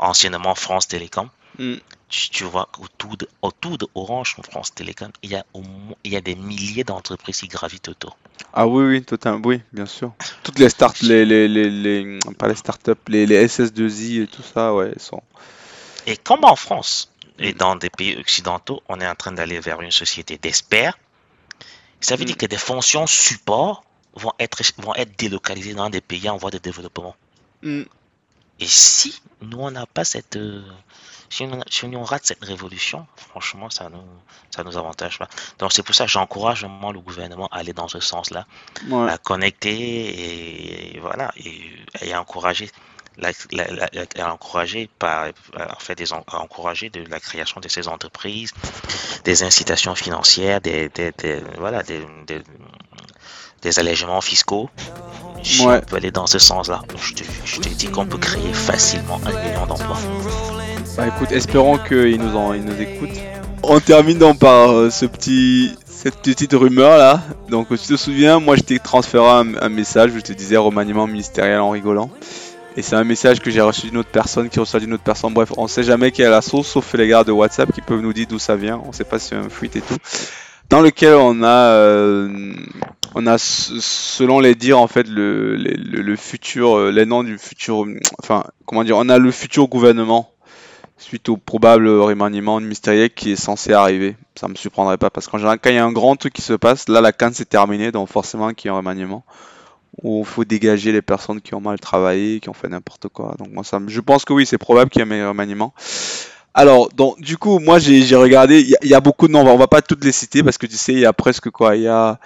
[0.01, 1.75] anciennement France Télécom, Mm.
[2.09, 5.97] tu, tu vois qu'autour de autour de Orange France Télécom, il y a au moins,
[6.05, 8.17] il y a des milliers d'entreprises qui gravitent autour.
[8.53, 10.13] Ah oui, oui, totalement, oui, bien sûr.
[10.45, 14.43] Toutes les start, les, les, les, les- pas les startups, les, les SS2I et tout
[14.43, 15.23] ça, ouais, ils sont.
[16.07, 19.81] Et comme en France et dans des pays occidentaux, on est en train d'aller vers
[19.81, 20.97] une société d'experts,
[22.01, 22.27] ça veut Mm.
[22.27, 23.83] dire que des fonctions support
[24.15, 27.17] vont être, vont être délocalisées dans des pays en voie de développement.
[27.63, 27.83] Mm.
[28.61, 30.37] Et si nous, on n'a pas cette...
[30.37, 30.63] euh,
[31.31, 34.03] si on, si on rate cette révolution, franchement, ça nous,
[34.51, 35.29] ça nous avantage pas.
[35.59, 38.47] Donc c'est pour ça que j'encourage vraiment le gouvernement à aller dans ce sens-là,
[38.89, 39.11] Ouais.
[39.11, 42.71] à connecter et, voilà, et, et à encourager
[43.19, 47.61] la, la- la- à encourager par à faire des en- à encourager de la création
[47.61, 48.53] de ces entreprises,
[49.25, 52.43] des incitations financières, des, des- des- voilà des, des,
[53.63, 54.69] des allègements fiscaux.
[55.43, 55.77] Si Ouais.
[55.77, 59.21] on peut aller dans ce sens-là, je te, je te dis qu'on peut créer facilement
[59.25, 59.99] un million d'emplois.
[60.97, 63.17] Bah écoute, espérons qu'ils nous, en, ils nous écoutent.
[63.63, 67.21] On termine donc par euh, ce petit, cette petite rumeur là.
[67.51, 71.07] Donc, tu te souviens, moi je t'ai transféré un, un message, je te disais remaniement
[71.07, 72.11] ministériel en rigolant.
[72.77, 75.33] Et c'est un message que j'ai reçu d'une autre personne qui reçoit d'une autre personne.
[75.35, 77.81] Bref, on sait jamais qui est à la source, sauf les gars de WhatsApp qui
[77.81, 78.81] peuvent nous dire d'où ça vient.
[78.85, 79.97] On sait pas si c'est un fuite et tout.
[80.71, 82.29] Dans lequel on a, euh,
[83.15, 87.39] on a selon les dires en fait le, le, le futur, euh, les noms du
[87.39, 87.85] futur,
[88.23, 90.31] enfin comment dire, on a le futur gouvernement
[90.99, 94.17] suite au probable remaniement ministériel qui est censé arriver.
[94.37, 96.43] Ça me surprendrait pas parce qu'en général quand il y a un grand truc qui
[96.43, 99.25] se passe, là la canne s'est terminée donc forcément qu'il y a un remaniement
[100.03, 103.35] où il faut dégager les personnes qui ont mal travaillé, qui ont fait n'importe quoi.
[103.39, 105.75] Donc moi ça, je pense que oui c'est probable qu'il y ait un remaniement.
[106.55, 109.57] Alors, donc, du coup, moi, j'ai regardé, il y, a- beaucoup de noms, on on
[109.57, 111.83] va pas toutes les citer parce que tu sais, il y a presque quoi, il
[111.83, 112.19] y a,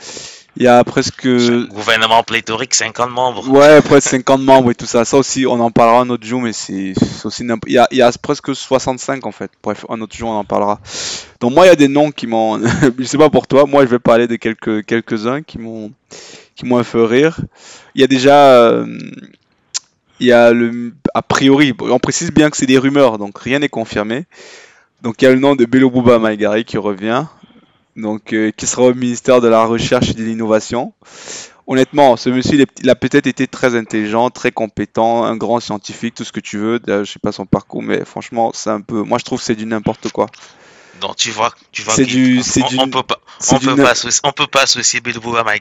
[0.57, 1.27] il y a presque,
[1.69, 3.49] Gouvernement pléthorique, 50 membres.
[3.49, 5.05] ouais, presque 50 membres et tout ça.
[5.05, 6.93] Ça aussi, on en parlera un autre jour, mais c'est
[7.25, 9.51] aussi, il y a, il y a presque 65 en fait.
[9.63, 10.81] Bref, un autre jour, on en parlera.
[11.41, 12.61] Donc, moi, il y a des noms qui m'ont,
[12.99, 15.91] je sais pas pour toi, moi, je vais parler de quelques, quelques-uns qui m'ont,
[16.55, 17.41] qui m'ont fait rire.
[17.95, 18.87] Il y a déjà, euh,
[20.21, 23.59] il y a le, a priori, on précise bien que c'est des rumeurs, donc rien
[23.59, 24.27] n'est confirmé.
[25.03, 27.25] Donc il y a le nom de Bello Bouba Maigari qui revient,
[27.97, 30.93] donc euh, qui sera au ministère de la Recherche et de l'Innovation.
[31.67, 35.61] Honnêtement, ce monsieur, il, est- il a peut-être été très intelligent, très compétent, un grand
[35.61, 36.81] scientifique, tout ce que tu veux.
[36.87, 39.55] Je sais pas son parcours, mais franchement, c'est un peu, moi je trouve que c'est
[39.55, 40.27] du n'importe quoi.
[41.01, 43.91] Donc tu vois, tu vois C'est du- on, du- on peut pas, on peut pas,
[43.91, 45.61] associer, on peut pas associer Bilbo à et,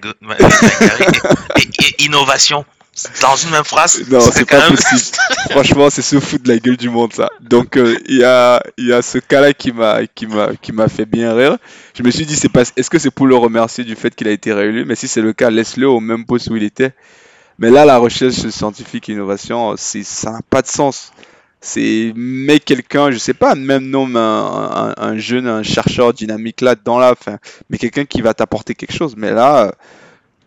[1.58, 2.66] et- et innovation.
[3.22, 4.04] Dans une même phrase.
[4.10, 5.18] Non, c'est pas possible.
[5.52, 7.30] Franchement, c'est se foutre de la gueule du monde, ça.
[7.40, 10.90] Donc, euh, il y, a, y a ce cas-là qui m'a, qui, m'a, qui m'a
[10.90, 11.58] fait bien rire.
[11.98, 14.28] Je me suis dit, c'est pas, est-ce que c'est pour le remercier du fait qu'il
[14.28, 14.84] a été réélu?
[14.86, 16.94] Mais si c'est le cas, laisse-le au même poste où il était.
[17.60, 21.12] Mais là, la recherche scientifique et innovation, c'est, ça n'a pas de sens.
[21.62, 26.98] C'est mais quelqu'un, je sais pas, même non, un, un, jeune, un chercheur dynamique là-dedans,
[26.98, 27.38] là, enfin,
[27.70, 29.14] mais quelqu'un qui va t'apporter quelque chose.
[29.16, 29.76] Mais là,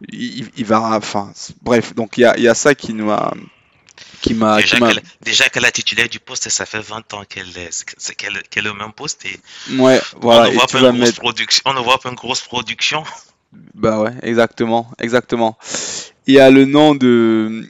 [0.09, 3.35] il, va, enfin, bref, donc il y a, y a, ça qui nous a,
[4.20, 4.59] qui m'a,
[5.22, 7.85] déjà qu'elle est titulaire du poste, ça fait 20 ans qu'elle est,
[8.16, 9.38] qu'elle, est au même poste et
[9.76, 12.40] ouais, voilà, on ne voit pas une grosse production, on ne voit pas une grosse
[12.40, 13.04] production.
[13.74, 15.57] Bah ouais, exactement, exactement.
[16.26, 17.68] Il y a le nom de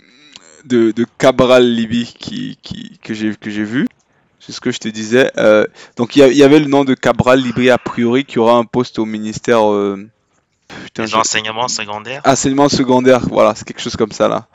[0.64, 3.86] de, de Cabral Libi qui, qui, que j'ai que j'ai vu.
[4.40, 5.30] C'est ce que je te disais.
[5.38, 8.64] Euh, donc il y, avait le nom de Cabral Libri a priori qui aura un
[8.64, 9.70] poste au ministère.
[9.70, 10.06] Euh,
[10.84, 12.22] putain, L'enseignement secondaire.
[12.24, 14.46] Enseignement secondaire, voilà, c'est quelque chose comme ça là.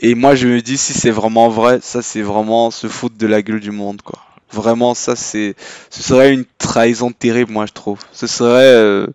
[0.00, 3.26] Et moi je me dis si c'est vraiment vrai, ça c'est vraiment se foutre de
[3.26, 4.20] la gueule du monde quoi.
[4.52, 5.56] Vraiment ça c'est,
[5.90, 7.98] ce serait une trahison terrible moi je trouve.
[8.12, 9.08] Ce serait euh,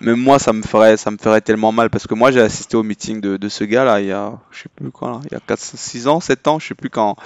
[0.00, 2.76] même moi ça me ferait ça me ferait tellement mal parce que moi j'ai assisté
[2.76, 5.20] au meeting de, de, ce gars là il y a je sais plus quoi là,
[5.30, 7.16] il y a 4 6 ans 7 ans je sais plus quand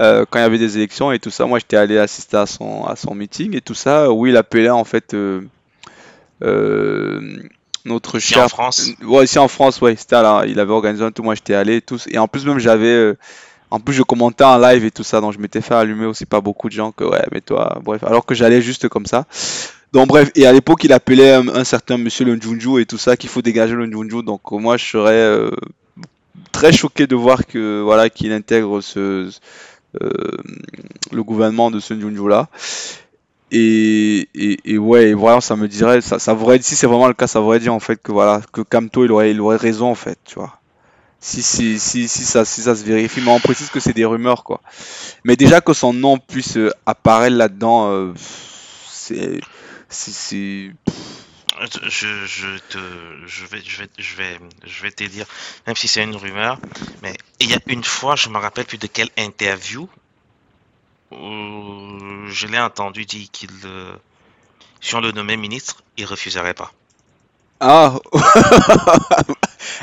[0.00, 2.46] euh, quand il y avait des élections et tout ça moi j'étais allé assister à
[2.46, 5.42] son à son meeting et tout ça où il appelait en fait euh,
[6.42, 7.42] euh,
[7.90, 11.10] notre ici en France ouais ici en France ouais c'était là il avait organisé un
[11.10, 13.18] tout moi j'étais allé et tout et en plus même j'avais euh,
[13.70, 16.26] en plus je commentais en live et tout ça donc je m'étais fait allumer aussi
[16.26, 19.26] pas beaucoup de gens que ouais mais toi bref alors que j'allais juste comme ça
[19.92, 23.16] donc bref, et à l'époque, il appelait un, certain monsieur le Njunju et tout ça,
[23.16, 24.22] qu'il faut dégager le Njunju.
[24.22, 25.50] Donc moi, je serais euh,
[26.52, 29.30] très choqué de voir que voilà qu'il intègre ce,
[30.00, 30.36] euh,
[31.10, 32.48] le gouvernement de ce Njunju là.
[33.52, 34.28] Et,
[34.64, 37.40] et, ouais, voilà, ça me dirait, ça, ça voudrait, si c'est vraiment le cas, ça
[37.40, 40.18] voudrait dire en fait que voilà, que Kamto il aurait, il aurait raison en fait,
[40.24, 40.60] tu vois.
[41.18, 44.06] Si, si, si, si, ça, si ça se vérifie, mais on précise que c'est des
[44.06, 44.60] rumeurs quoi.
[45.24, 48.14] Mais déjà que son nom puisse apparaître là-dedans, euh,
[48.88, 49.40] c'est
[49.88, 50.72] c'est
[51.88, 52.78] je, je, te
[53.26, 55.26] je vais je vais je vais je vais te dire
[55.66, 56.58] même si c'est une rumeur
[57.02, 59.88] mais il y a une fois je me rappelle plus de quelle interview
[61.10, 63.94] où je l'ai entendu dire qu'il euh,
[64.80, 66.72] si on le nommait ministre il refuserait pas.
[67.60, 67.94] Ah.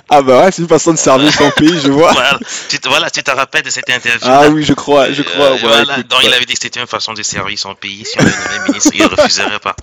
[0.09, 2.11] Ah bah ouais c'est une façon de servir son pays je vois.
[2.11, 2.39] Voilà.
[2.69, 5.51] Tu te, voilà, tu te rappelles de cette interview ah oui je crois je crois
[5.51, 8.05] euh, voilà, donc il avait dit que c'était une façon de servir son pays.
[8.05, 9.75] Si on le nommait ministre il refuserait pas.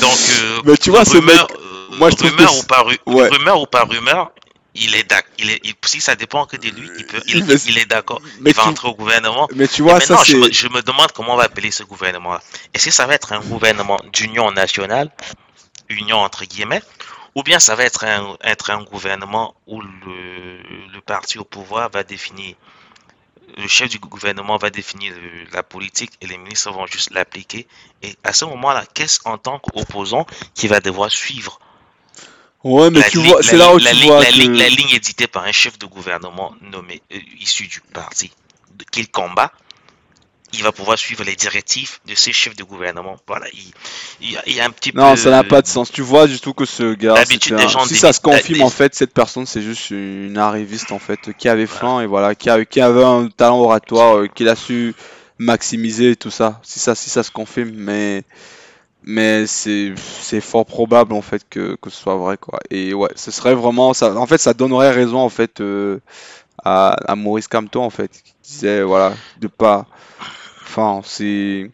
[0.00, 3.66] Donc, euh, mais tu vois, ce mec, euh, moi je rumeur, ou pas, rumeur ou
[3.66, 4.32] pas rumeur,
[4.74, 5.32] il est d'accord.
[5.38, 8.20] Il est, si ça dépend que de lui, il, peut, il, il est d'accord.
[8.44, 9.48] Il va entrer au gouvernement.
[9.54, 11.84] Mais tu vois, maintenant, ça, je, me, je, me, demande comment on va appeler ce
[11.84, 12.42] gouvernement-là.
[12.72, 15.10] Est-ce que ça va être un gouvernement d'union nationale,
[15.88, 16.82] union entre guillemets,
[17.34, 20.58] ou bien ça va être un, être un gouvernement où le,
[20.92, 22.54] le parti au pouvoir va définir
[23.56, 25.14] le chef du gouvernement va définir
[25.52, 27.66] la politique et les ministres vont juste l'appliquer?
[28.02, 31.60] Et à ce moment-là, qu'est-ce en tant qu'opposant qui va devoir suivre
[32.64, 35.26] Ouais, mais tu vois, c'est là où la, tu vois la, ligne, la ligne éditée
[35.26, 38.32] par un chef de gouvernement nommé euh, issu du parti
[38.90, 39.52] qu'il combat
[40.54, 43.16] il va pouvoir suivre les directives de ces chefs de gouvernement.
[43.26, 43.46] Voilà,
[44.20, 45.00] il, y, a, un petit peu.
[45.00, 45.90] Non, ça n'a pas de sens.
[45.90, 47.14] Tu vois du tout que ce gars.
[47.86, 51.48] si ça se confirme, en fait, cette personne, c'est juste une arriviste, en fait, qui
[51.48, 54.94] avait faim et voilà, qui, qui avait un talent oratoire, euh, qu'il a su
[55.38, 56.60] maximiser tout ça.
[56.62, 58.22] Si ça, si ça se confirme, mais.
[59.06, 59.94] Mais c'est
[60.40, 62.60] fort probable en fait que, que ce soit vrai quoi.
[62.70, 64.16] Et ouais, ce serait vraiment ça.
[64.16, 66.00] En fait, ça donnerait raison en fait euh,
[66.64, 69.86] à, à Maurice Camto en fait, qui disait voilà de pas
[70.76, 71.70] Enfin, c'est.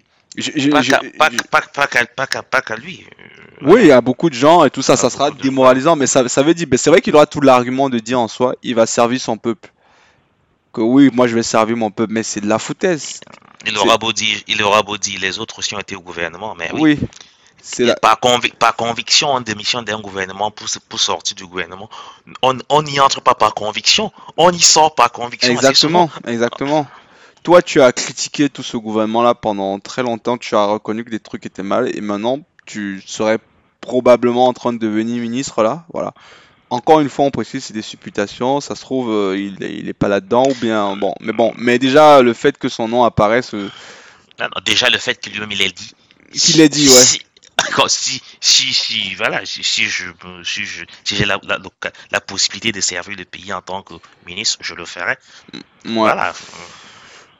[2.50, 3.06] Pas qu'à lui.
[3.62, 6.28] Oui, il y a beaucoup de gens et tout ça, ça sera démoralisant, mais ça,
[6.28, 8.86] ça veut dire, c'est vrai qu'il aura tout l'argument de dire en soi, il va
[8.86, 9.70] servir son peuple.
[10.72, 13.20] Que oui, moi je vais servir mon peuple, mais c'est de la foutaise.
[13.66, 16.54] Il aura beau dire, il aura beau dire, les autres aussi ont été au gouvernement,
[16.58, 16.98] mais oui.
[17.00, 17.08] oui
[17.62, 17.94] c'est la...
[17.94, 18.18] par,
[18.58, 21.90] par, conviction, en démission d'un gouvernement pour, pour sortir du gouvernement.
[22.42, 25.52] On n'y entre pas par conviction, on y sort par conviction.
[25.52, 26.86] Exactement, exactement
[27.42, 31.20] toi, tu as critiqué tout ce gouvernement-là pendant très longtemps, tu as reconnu que des
[31.20, 33.38] trucs étaient mal, et maintenant, tu serais
[33.80, 36.12] probablement en train de devenir ministre là, voilà.
[36.70, 39.92] Encore une fois, on précise, c'est des supputations, ça se trouve, euh, il, il est
[39.92, 43.54] pas là-dedans, ou bien, bon, mais bon, mais déjà, le fait que son nom apparaisse...
[43.54, 43.68] Euh,
[44.64, 45.92] déjà, le fait qu'il lui il l'ait dit.
[46.32, 47.20] Qu'il l'ait dit, ouais.
[47.88, 50.04] Si, si, si, voilà, si, je,
[50.44, 51.58] si je, si j'ai la, la,
[52.10, 53.94] la, possibilité de servir le pays en tant que
[54.26, 55.16] ministre, je le ferai.
[55.84, 56.32] Voilà.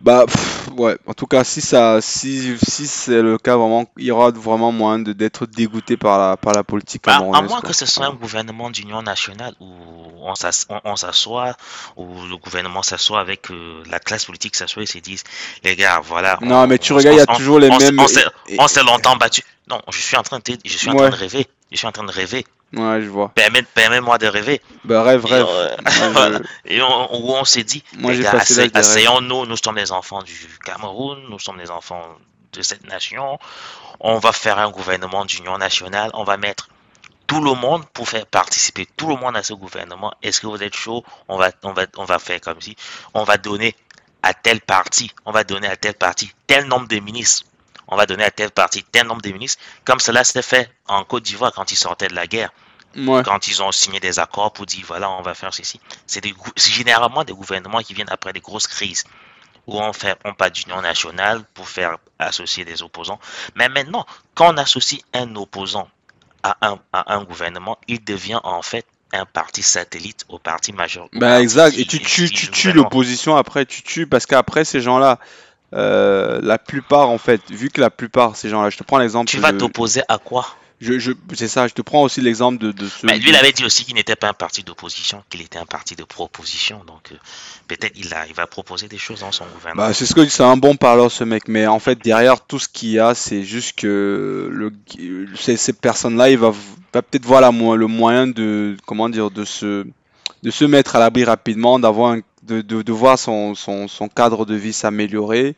[0.01, 4.05] Bah pff, ouais, en tout cas si ça si si c'est le cas vraiment il
[4.07, 7.61] y aura vraiment moyen de d'être dégoûté par la par la politique Bah, à moins
[7.61, 7.69] quoi.
[7.69, 9.67] que ce soit un gouvernement d'union nationale où
[10.23, 11.55] on s'ass- on- on s'assoit,
[11.97, 15.25] où le gouvernement s'assoit avec euh, la classe politique s'assoit et se disent,
[15.65, 18.01] les gars, voilà, Non, mais tu on, regardes, il y a on, toujours les mêmes
[18.59, 19.43] on s'est- longtemps battu.
[19.69, 21.47] Non, je suis en train de, je suis en train de rêver.
[21.71, 22.45] Je suis en train de rêver.
[22.73, 23.29] ouais, je vois.
[23.35, 24.61] Permets, permets-moi de rêver.
[24.85, 25.47] Bah rêve, Et, rêve.
[25.49, 28.33] euh, Et on, où on s'est dit, moi les gars,
[28.75, 32.07] asseyons-nous, nous sommes les enfants du Cameroun, nous sommes les enfants
[32.53, 33.39] de cette nation.
[34.01, 36.11] On va faire un gouvernement d'union nationale.
[36.15, 36.69] On va mettre
[37.27, 40.13] tout le monde pour faire participer tout le monde à ce gouvernement.
[40.23, 41.05] Est-ce que vous êtes chaud?
[41.29, 42.75] On va, on va, on va faire comme si
[43.15, 43.77] on va donner
[44.23, 47.45] à tel parti, on va donner à tel parti tel nombre de ministres.
[47.89, 49.63] On va donner à tel parti tel nombre de ministres.
[49.85, 52.51] Comme cela s'est fait en Côte d'Ivoire quand ils sortaient de la guerre
[52.97, 53.23] Ouais.
[53.23, 55.81] quand ils ont signé des accords pour dire voilà, on va faire ceci.
[56.07, 56.23] C'est
[56.57, 59.05] généralement des gouvernements qui viennent après des grosses crises
[59.67, 63.21] où on fait on pas d'union nationale pour faire associer des opposants.
[63.55, 65.89] Mais maintenant, quand on associe un opposant
[66.43, 71.05] à un, à un gouvernement, il devient en fait un parti satellite au parti majeur,
[71.05, 71.77] au Bah exact.
[71.79, 75.19] Et tu tues, tu tues l'opposition après, tu tues parce qu'après ces gens-là,
[75.75, 79.03] euh, la plupart en fait, vu que la plupart ces gens-là, je te prends Tu
[79.03, 80.47] l'exemple vas de, t'opposer à quoi?
[80.81, 83.37] je, je, c'est ça, je te prends aussi l'exemple de, de ce, Mais lui, il
[83.37, 86.83] avait dit aussi qu'il n'était pas un parti d'opposition, qu'il était un parti de proposition.
[86.87, 87.17] Donc, euh,
[87.69, 89.93] peut-être il, a, il va proposer des choses dans son Bah, gouvernement.
[89.93, 92.67] c'est ce que c'est un bon parleur ce mec, mais en fait derrière tout ce
[92.69, 94.73] qu'il y a, c'est juste que le
[95.37, 96.51] ces, ces personnes-là, il va,
[96.95, 99.87] va peut-être voir la, le moyen de comment dire de se
[100.43, 104.09] de se mettre à l'abri rapidement, d'avoir un- de, de, de voir son, son, son
[104.09, 105.57] cadre de vie s'améliorer,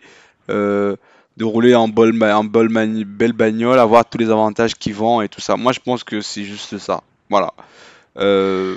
[0.51, 0.97] euh,
[1.37, 5.23] de rouler en bol, en bol mani- belle bagnole, avoir tous les avantages qui vont
[5.23, 5.57] et tout ça.
[5.57, 7.03] Moi, je pense que c'est juste ça.
[7.31, 7.55] Voilà.
[8.19, 8.77] Euh,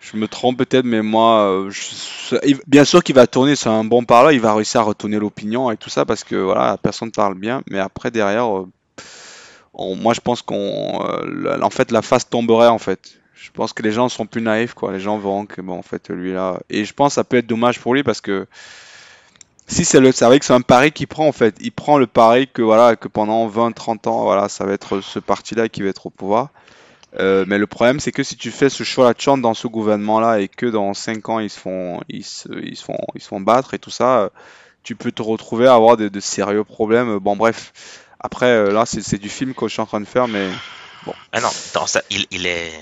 [0.00, 3.84] je me trompe peut-être, mais moi, euh, je- bien sûr qu'il va tourner, c'est un
[3.84, 7.12] bon parleur, il va réussir à retourner l'opinion et tout ça parce que voilà, personne
[7.12, 8.66] parle bien, mais après derrière, euh,
[9.74, 13.18] moi je pense qu'on, euh, en fait, la face tomberait en fait.
[13.42, 15.82] Je pense que les gens sont plus naïfs quoi, les gens verront que bon, en
[15.82, 18.46] fait, lui là, et je pense que ça peut être dommage pour lui parce que
[19.66, 21.98] si c'est le, c'est vrai que c'est un pari qu'il prend en fait, il prend
[21.98, 25.82] le pari que voilà, que pendant 20-30 ans, voilà, ça va être ce parti-là qui
[25.82, 26.50] va être au pouvoir.
[27.18, 30.40] Euh, mais le problème, c'est que si tu fais ce choix-là de dans ce gouvernement-là
[30.40, 33.28] et que dans 5 ans ils se font, ils se, ils se font, ils se
[33.28, 34.28] font battre et tout ça, euh,
[34.82, 37.18] tu peux te retrouver à avoir de, de sérieux problèmes.
[37.18, 37.72] Bon, bref.
[38.20, 40.48] Après, euh, là, c'est c'est du film que je suis en train de faire, mais
[41.04, 41.12] bon.
[41.32, 41.48] Ah non,
[42.10, 42.72] il, il est,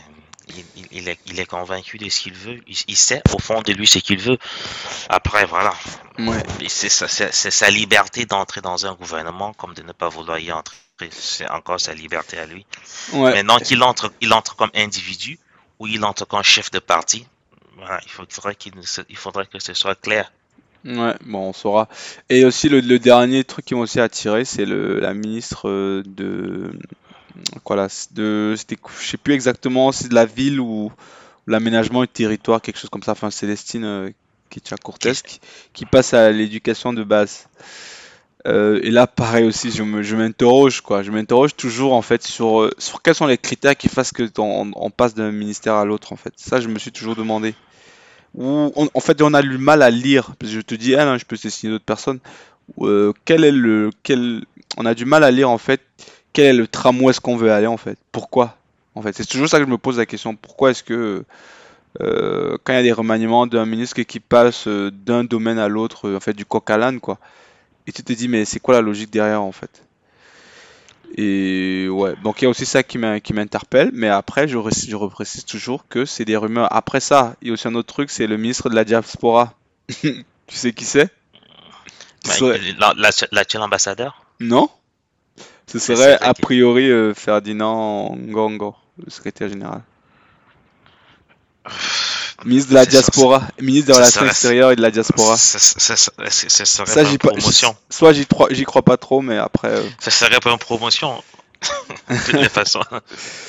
[0.92, 2.60] il, est, il est convaincu de ce qu'il veut.
[2.66, 4.38] Il, il sait au fond de lui ce qu'il veut.
[5.08, 5.72] Après, voilà.
[6.18, 6.42] Ouais.
[6.68, 10.76] C'est sa, liberté d'entrer dans un gouvernement comme de ne pas vouloir y entrer.
[11.10, 12.66] C'est encore sa liberté à lui.
[13.12, 13.32] Ouais.
[13.32, 15.38] Maintenant qu'il entre, il entre comme individu
[15.78, 17.26] ou il entre comme chef de parti,
[17.76, 18.74] voilà, il, faudrait qu'il,
[19.08, 20.30] il faudrait que ce soit clair.
[20.84, 21.88] Ouais, bon, on saura.
[22.28, 26.70] Et aussi, le, le dernier truc qui m'a aussi attiré, c'est la ministre euh, de,
[27.64, 30.92] quoi là, de, c'était, je sais plus exactement, c'est de la ville ou
[31.46, 34.10] l'aménagement du territoire, quelque chose comme ça, enfin, Célestine euh,
[34.50, 35.40] Kitcha Cortez, qui,
[35.72, 37.46] qui passe à l'éducation de base.
[38.46, 39.82] Euh, et là, pareil aussi, je
[40.14, 41.02] m'interroge, quoi.
[41.02, 44.30] Je m'interroge toujours, en fait, sur, euh, sur quels sont les critères qui fassent que
[44.38, 46.32] on, passe d'un ministère à l'autre, en fait.
[46.36, 47.54] Ça, je me suis toujours demandé.
[48.36, 50.32] On- en fait, on a du mal à lire.
[50.38, 52.20] Parce que je te dis, elle, hein, je peux te signer d'autres personnes.
[52.80, 54.44] Euh, quel est le, quel,
[54.76, 55.82] on a du mal à lire, en fait,
[56.32, 57.98] quel est le tram où est-ce qu'on veut aller, en fait?
[58.12, 58.56] Pourquoi?
[58.94, 60.36] En fait, c'est toujours ça que je me pose la question.
[60.36, 61.24] Pourquoi est-ce que,
[62.02, 65.68] euh, quand il y a des remaniements d'un ministre qui passe euh, d'un domaine à
[65.68, 67.18] l'autre, euh, en fait, du coq à l'âne, quoi?
[67.86, 69.82] Et tu te dis, mais c'est quoi la logique derrière, en fait?
[71.16, 74.56] Et ouais, donc il y a aussi ça qui m'in- qui m'interpelle, mais après, je,
[74.88, 76.68] je reprécise toujours que c'est des rumeurs.
[76.72, 79.54] Après ça, il y a aussi un autre truc, c'est le ministre de la diaspora.
[80.46, 81.08] Tu sais qui c'est?
[82.26, 84.68] Mais serait- la- la- L'actuel ambassadeur, Non?
[85.72, 89.82] Ce serait a priori euh, Ferdinand Ngongo, le secrétaire général.
[92.44, 95.36] Ministre de la ça, diaspora, ministre des relations serait, extérieures et de la diaspora.
[95.36, 95.78] ce- ce
[96.64, 97.76] serait Ça, pas une promotion.
[97.90, 101.22] soit j'y crois, pas trop, mais après, euh, Ce serait pas une promotion.
[102.08, 102.80] De toutes les façons,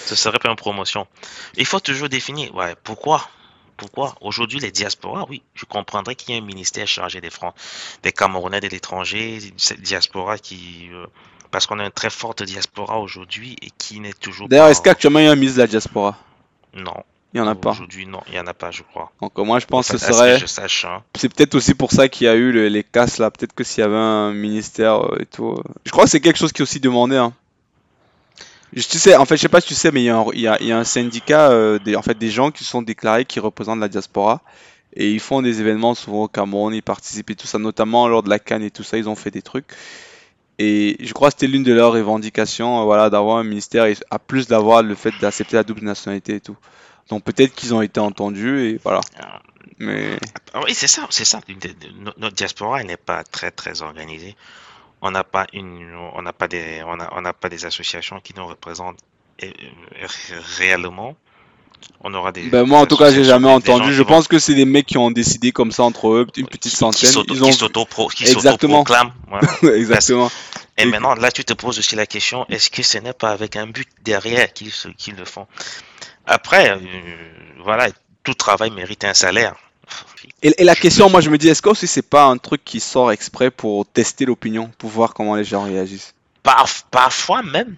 [0.06, 1.08] ce serait pas une promotion.
[1.56, 2.54] Il faut toujours définir.
[2.54, 3.30] Ouais, pourquoi?
[3.78, 4.14] Pourquoi?
[4.20, 7.56] Aujourd'hui, les diasporas, oui, je comprendrais qu'il y ait un ministère chargé des francs,
[8.04, 11.06] des Camerounais de l'étranger, cette diaspora qui, euh,
[11.52, 15.20] parce qu'on a une très forte diaspora aujourd'hui et qui n'est toujours d'ailleurs, est-ce qu'actuellement
[15.20, 16.18] il y a un ministre de la diaspora?
[16.74, 16.96] non,
[17.34, 17.72] Il y en a pas.
[17.72, 19.12] aujourd'hui, non, il y en a pas, je crois.
[19.22, 21.04] Donc moi, je pense que ce Enfin, serait, hein.
[21.16, 23.30] c'est peut-être aussi pour ça qu'il y a eu le- les casses là.
[23.32, 26.22] Peut-être que s'il y avait un ministère euh, et tout, euh, je crois que c'est
[26.22, 27.34] quelque chose qui est aussi demandé, hein.
[28.74, 30.18] Je- Tu sais, en fait, je sais pas si tu sais, mais il y a
[30.18, 32.52] un, il y a, il y a un syndicat, euh, des, en fait, des gens
[32.52, 34.42] qui sont déclarés qui représentent la diaspora.
[34.94, 38.24] Et ils font des événements souvent au Cameroun, ils participent et tout ça, notamment lors
[38.24, 39.68] de la Cannes et tout ça, ils ont fait des trucs.
[40.64, 43.96] Et je crois que c'était l'une de leurs revendications, euh, voilà, d'avoir un ministère, et
[44.10, 46.58] à plus d'avoir le fait d'accepter la double nationalité et tout.
[47.10, 49.02] Donc peut-être qu'ils ont été entendus et voilà.
[49.80, 50.18] Mais
[50.54, 51.40] Ah Oui, c'est ça, c'est ça.
[52.18, 54.36] Notre diaspora elle n'est pas très très organisée.
[55.02, 58.20] On n'a pas une, on n'a pas des, on a- on n'a pas des associations
[58.20, 59.00] qui nous représentent
[59.44, 59.48] euh,
[60.04, 60.08] euh,
[60.58, 61.16] réellement.
[62.04, 62.44] On aura des.
[62.50, 63.94] ben moi en tout cas j'ai jamais entendu.
[63.94, 66.48] Je vont- pense que c'est des mecs qui ont décidé comme ça entre eux, une
[66.48, 67.10] petite qui- centaine.
[67.12, 67.48] Qui Ils ont
[68.10, 68.84] qui Exactement.
[68.86, 69.14] s'autoproclament.
[69.28, 69.48] voilà.
[69.78, 70.32] exactement.
[70.78, 73.30] Et Et- maintenant, là, tu te poses aussi la question, est-ce que ce n'est pas
[73.32, 74.72] avec un but derrière qu'ils
[75.18, 75.46] le font?
[76.26, 76.78] Après, euh,
[77.64, 77.88] voilà,
[78.24, 79.56] tout travail mérite un salaire.
[80.44, 82.64] Et, et la question, moi je me dis, est-ce que aussi c'est pas un truc
[82.64, 86.14] qui sort exprès pour tester l'opinion, pour voir comment les gens réagissent?
[86.44, 87.76] Par- parfois même,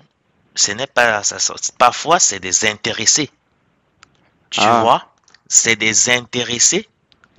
[0.56, 1.38] ce n'est pas ça-
[1.80, 3.30] Parfois, c'est des intéressés.
[4.54, 4.82] Tu Ah.
[4.82, 5.08] vois,
[5.48, 6.88] c'est des intéressés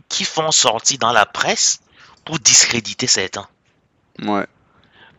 [0.09, 1.81] qui font sortir dans la presse
[2.25, 3.47] pour discréditer certains.
[4.21, 4.47] Ouais.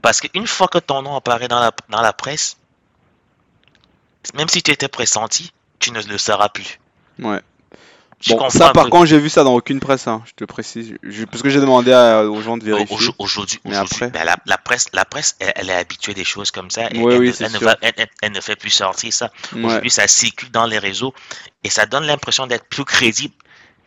[0.01, 2.57] Parce qu'une fois que ton nom apparaît dans la, dans la presse,
[4.33, 6.79] même si tu étais pressenti, tu ne le seras plus.
[7.19, 7.41] Ouais.
[8.29, 10.95] Bon, ça par contre, j'ai vu ça dans aucune presse, hein, je te précise.
[11.03, 12.95] Je- parce que j'ai demandé à- aux gens de vérifier.
[12.95, 16.23] aujourd- Aujourd'hui, aujourd'hui, après- ben, la, la presse, la presse elle, elle est habituée des
[16.23, 16.87] choses comme ça.
[16.91, 19.31] Et Oui, elle, oui, elle ne va- elle- ne fait plus sortir ça.
[19.53, 19.63] Ouais.
[19.65, 21.13] Aujourd'hui, ça circule dans les réseaux
[21.63, 23.33] et ça donne l'impression d'être plus crédible.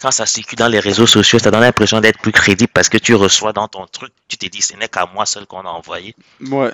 [0.00, 2.98] Quand ça circule dans les réseaux sociaux, ça donne l'impression d'être plus crédible parce que
[2.98, 5.70] tu reçois dans ton truc, tu te dis, ce n'est qu'à moi seul qu'on a
[5.70, 6.14] envoyé.
[6.42, 6.70] Ouais.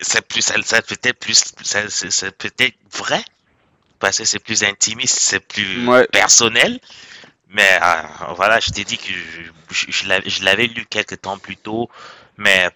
[0.00, 3.22] C'est peut-être plus, c'est peut-être vrai
[3.98, 6.06] parce que c'est plus intimiste, c'est plus Ouais.
[6.08, 6.80] personnel.
[7.48, 9.04] Mais euh, voilà, je t'ai dit que
[9.70, 9.92] je, je-
[10.26, 11.88] je l'avais- lu quelques temps plus tôt,
[12.36, 12.68] mais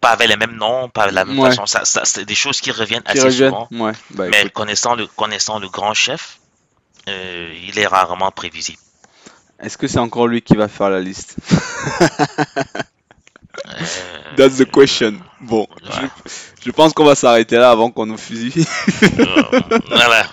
[0.00, 1.48] pas avec les mêmes noms, pas de la même Ouais.
[1.50, 1.66] façon.
[1.66, 3.50] Ça, ça, c'est des choses qui reviennent Qui assez reviennent.
[3.50, 3.68] souvent.
[3.72, 3.92] Ouais.
[4.10, 4.52] Bah, Mais écoute.
[4.52, 6.38] connaissant le, connaissant le grand chef,
[7.08, 8.78] euh, il est rarement prévisible.
[9.60, 11.36] Est-ce que c'est encore lui qui va faire la liste?
[13.66, 15.14] Euh, That's the question.
[15.40, 16.08] Bon, Ouais.
[16.26, 18.64] je, je pense qu'on va s'arrêter là avant qu'on nous fusille.
[19.02, 19.42] euh,
[19.88, 20.24] voilà.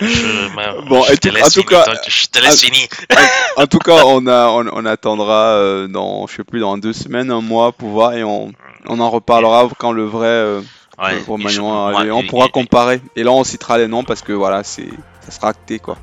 [0.00, 2.86] Je, Bon, je et te tout- laisse en tout cas- je te laisse finir.
[3.56, 6.92] En tout cas, on, a, on, on attendra euh, dans, je sais plus, dans deux
[6.92, 8.52] semaines, un mois pour voir et on,
[8.86, 10.60] on en reparlera quand le vrai euh,
[11.02, 11.92] Ouais, le je- moi.
[12.12, 13.00] On pourra comparer.
[13.16, 14.88] Et là, on citera les noms parce que voilà, c'est,
[15.24, 15.96] ça sera acté quoi.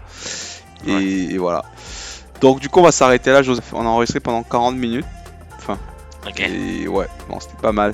[0.88, 1.04] Et, Ouais.
[1.34, 1.64] et voilà.
[2.42, 3.66] Donc, du coup, on va s'arrêter là, Joseph.
[3.74, 5.06] On a enregistré pendant 40 minutes.
[6.38, 7.94] Et ouais, bon, c'était pas mal.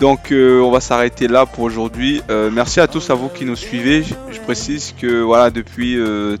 [0.00, 2.22] Donc euh, on va s'arrêter là pour aujourd'hui.
[2.30, 4.02] Euh, merci à tous à vous qui nous suivez.
[4.02, 6.38] Je, précise que voilà depuis euh,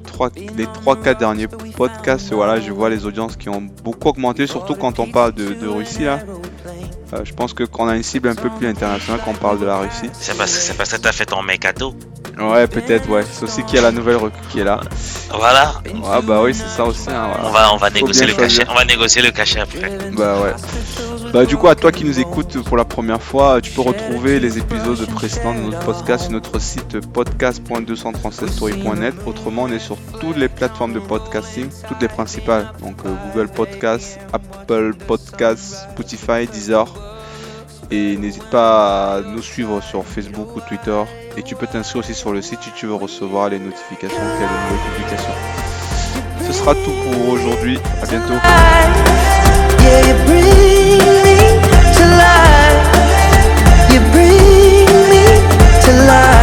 [0.56, 4.98] les 3-4 derniers podcasts, voilà, je vois les audiences qui ont beaucoup augmenté, surtout quand
[4.98, 6.20] on parle de, de Russie là.
[7.12, 9.58] Euh, je pense que qu'on a une cible un peu plus internationale quand on parle
[9.58, 10.08] de la Russie.
[10.12, 11.94] C'est parce, que- c'est parce que t'as fait ton mercato.
[12.38, 13.24] Ouais, peut-être, ouais.
[13.30, 14.80] C'est aussi qu'il y a la nouvelle recrue qui est là.
[15.34, 15.74] Voilà.
[15.86, 17.08] Ouais, bah oui, c'est ça aussi.
[17.10, 17.48] hein, voilà.
[17.48, 18.64] On va, on va négocier le cachet.
[18.70, 19.90] On va négocier le cachet après.
[20.16, 20.54] Bah ouais.
[21.32, 24.40] Bah du coup à toi qui nous écoutes pour la première fois, tu peux retrouver
[24.40, 29.14] les épisodes précédents de notre podcast sur notre site podcast.237story.net.
[29.26, 32.72] Autrement, on est sur toutes les plateformes de podcasting, toutes les principales.
[32.80, 36.92] Donc euh, Google Podcast, Apple Podcast, Spotify, Deezer.
[37.92, 41.00] Et n'hésite pas à nous suivre sur Facebook ou Twitter.
[41.36, 44.24] Et tu peux t'inscrire aussi sur le site si tu veux recevoir les notifications de
[44.24, 45.34] nouvelles publications.
[46.44, 47.78] Ce sera tout pour aujourd'hui.
[48.02, 48.34] À bientôt.
[52.20, 53.92] life.
[53.92, 55.24] You bring me
[55.84, 56.39] to life.